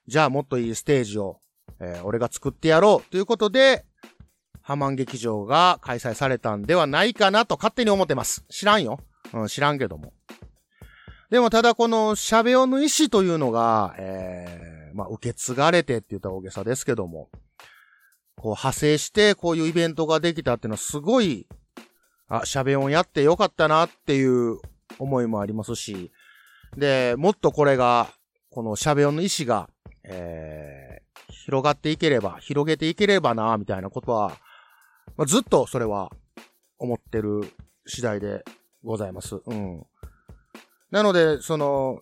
[0.08, 1.42] じゃあもっといいステージを
[1.82, 3.86] えー、俺が作ってやろうということで、
[4.62, 8.46] ハマン劇場が開催されたんではないかなと勝手に思ってます。
[8.50, 9.00] 知らんよ。
[9.34, 10.14] うん、知らんけども。
[11.32, 17.30] でもただこのシャベオの意思というのが、えー、まあ、受け継がれてって言った大げさですけども、
[18.38, 21.48] こう派生してこういうイベントができたっていうのはすごい、
[22.28, 24.60] あ、シャベオンやってよかったなっていう
[25.00, 26.12] 思いもありますし、
[26.78, 28.10] で、もっとこれが、
[28.50, 29.70] このシャベオンの意思が、
[30.04, 34.38] えー、広がっていければ、広げていければな、みたいなことは、
[35.18, 36.12] まあ、ずっとそれは
[36.78, 37.42] 思ってる
[37.86, 38.44] 次第で
[38.84, 39.42] ございます。
[39.46, 39.86] うん。
[40.90, 42.02] なので、その、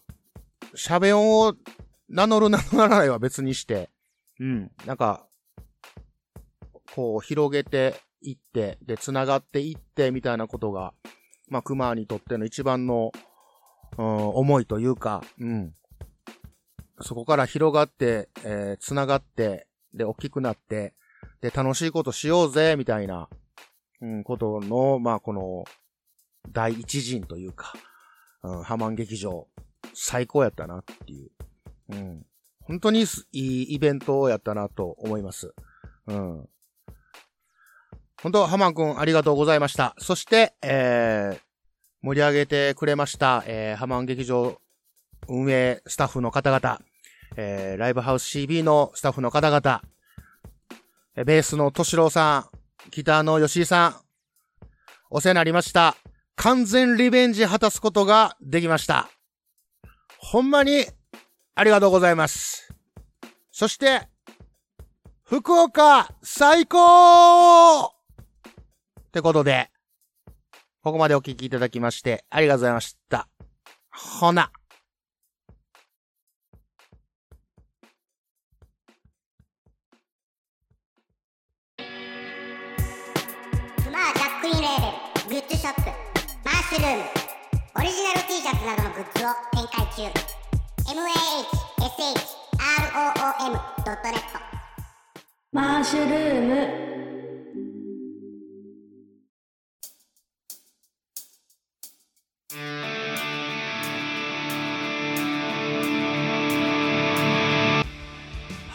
[0.76, 1.55] シャベオンを
[2.07, 3.89] 名乗る名乗らないは別にして、
[4.39, 4.72] うん。
[4.86, 5.26] なんか、
[6.95, 10.93] こう、広げていって、で、繋がっていって、みたいなことが、
[11.49, 13.11] まあ、熊にとっての一番の、
[13.98, 15.74] うん、思いというか、うん。
[17.02, 20.94] そこから広がって、えー、繋がって、で、大きくなって、
[21.42, 23.30] で、楽しいことしようぜ、みたいな、
[24.02, 25.64] うん、ことの、まあ、この、
[26.52, 27.74] 第一陣というか、
[28.44, 29.48] うん、ハマン劇場、
[29.94, 31.32] 最高やったなっていう。
[31.90, 32.26] うん。
[32.62, 35.54] 本当にいいイベントをやったなと思います。
[36.08, 36.50] うん。
[38.22, 39.96] 本当、ハマンくんありがとうございました。
[39.98, 41.40] そして、えー、
[42.02, 44.60] 盛り上げてくれました、えー、ハマン劇場
[45.28, 46.80] 運営スタッフの方々、
[47.36, 49.82] えー、ライブハウス CB のスタッフの方々、
[51.16, 52.45] えベースの敏郎さん、
[52.91, 53.95] ギターの吉井さん、
[55.10, 55.97] お世話になりました。
[56.36, 59.10] 完全リベンジ果たすことができました。
[60.18, 60.86] ほんまに
[61.56, 62.74] ありがとうございます。
[63.52, 64.08] そして、
[65.24, 67.91] 福岡最高っ
[69.12, 69.70] てことで、
[70.82, 73.27] ここまでお聞きいただきましてありがとうございました。
[73.91, 74.51] ほな。
[85.30, 85.82] グッズショップ
[86.43, 87.03] マッシュルーム
[87.75, 90.09] オリジナル T シャツなどのグッズを展開中
[95.53, 97.09] mahshroom.net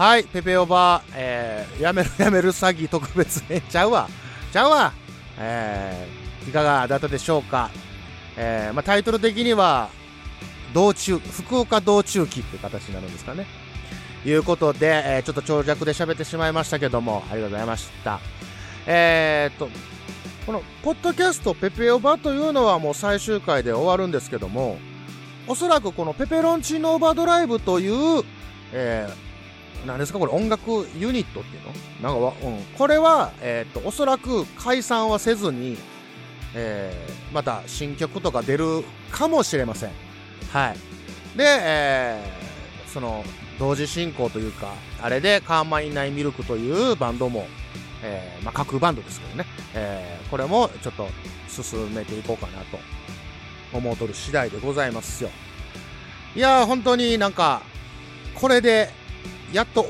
[0.05, 4.07] はい、ペペオバー、えー、やめる やめる詐欺特別編ちゃうわ。
[4.52, 4.92] ちゃうわ。
[5.38, 7.70] えー、いかがだったでしょうか。
[8.36, 9.88] えー、まあ、タイトル的には、
[10.74, 13.46] 道中、福岡道中記って形になるんですかね。
[14.26, 18.20] いうことで、えー、ちょっと長尺で喋ってしまいましたけども、ありがとうございました。
[18.86, 19.70] えー、っと、
[20.44, 24.76] この、ポッドキャストペペオバというのはもう最終回で終わるんですけども、
[25.46, 28.22] おそらくこのペペロンチーノオーバードライブという、
[28.70, 29.34] えー、
[29.87, 30.18] 何ですか？
[30.18, 31.62] これ音楽ユニットっていう
[32.03, 32.12] の？
[32.12, 32.62] なんか、うん。
[32.77, 35.77] これは、えー、っと、おそらく解散はせずに、
[36.55, 39.91] えー、また新曲とか出るかもしれません。
[40.53, 40.77] はい。
[41.37, 43.25] で、えー、その、
[43.59, 44.72] 同時進行というか、
[45.03, 47.47] あれでカーマイナイミルクというバンドも、
[48.03, 51.09] えー、まあ、架空バンドですけどね、えー、これもちょっと
[51.49, 52.79] 進めていこうかなと
[53.72, 55.31] 思うとる次第でございますよ。
[56.35, 57.62] いやー、本当になんか、
[58.35, 58.91] これで、
[59.55, 59.86] やっと、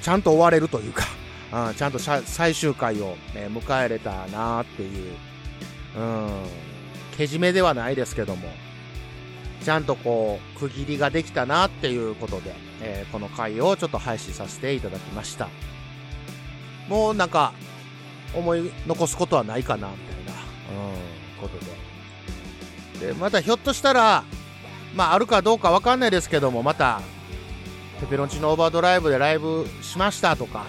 [0.00, 1.04] ちゃんと終われるというか、
[1.52, 5.16] あちゃんと最終回を、ね、迎えれたなーっていう
[5.96, 6.28] うん、
[7.16, 8.48] けじめではないですけども、
[9.64, 15.48] ちゃんとこう、区切りができたなっていうことで、えー、この回をちょっと配信させていただきました。
[16.88, 17.52] もうなんか、
[18.34, 20.40] 思い残すことはないかな、みたいな、
[20.82, 23.08] うん、ことで。
[23.08, 24.24] で、またひょっとしたら、
[24.94, 27.00] まあ、あるかどうかわかんないですけども、また、
[28.00, 30.64] ペペロンチーノオーバードライブでライブしましたとか、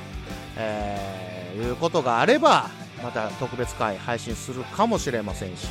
[0.57, 1.19] えー
[1.59, 2.69] いうことがあれば、
[3.03, 5.67] また特別会配信するかもしれませんし、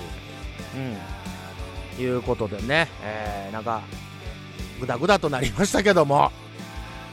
[0.77, 2.03] うん。
[2.03, 3.83] いうことでね、えーなんか、
[4.81, 6.31] ぐだぐだとなりましたけども、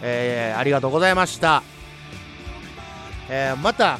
[0.02, 1.64] えーありがとうございました。
[3.30, 4.00] えーまた、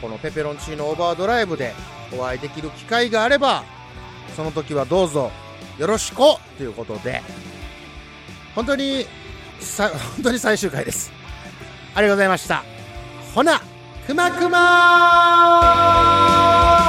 [0.00, 1.74] このペペロンチーノオーバードライブで
[2.16, 3.64] お会いできる機会があれば、
[4.36, 5.30] その時はどうぞ
[5.78, 7.20] よろしくということで、
[8.54, 9.06] 本当に、
[9.64, 11.10] さ、 本当に最終回です。
[11.94, 12.64] ありがとうございました。
[13.34, 13.60] ほな、
[14.06, 16.83] くまくまー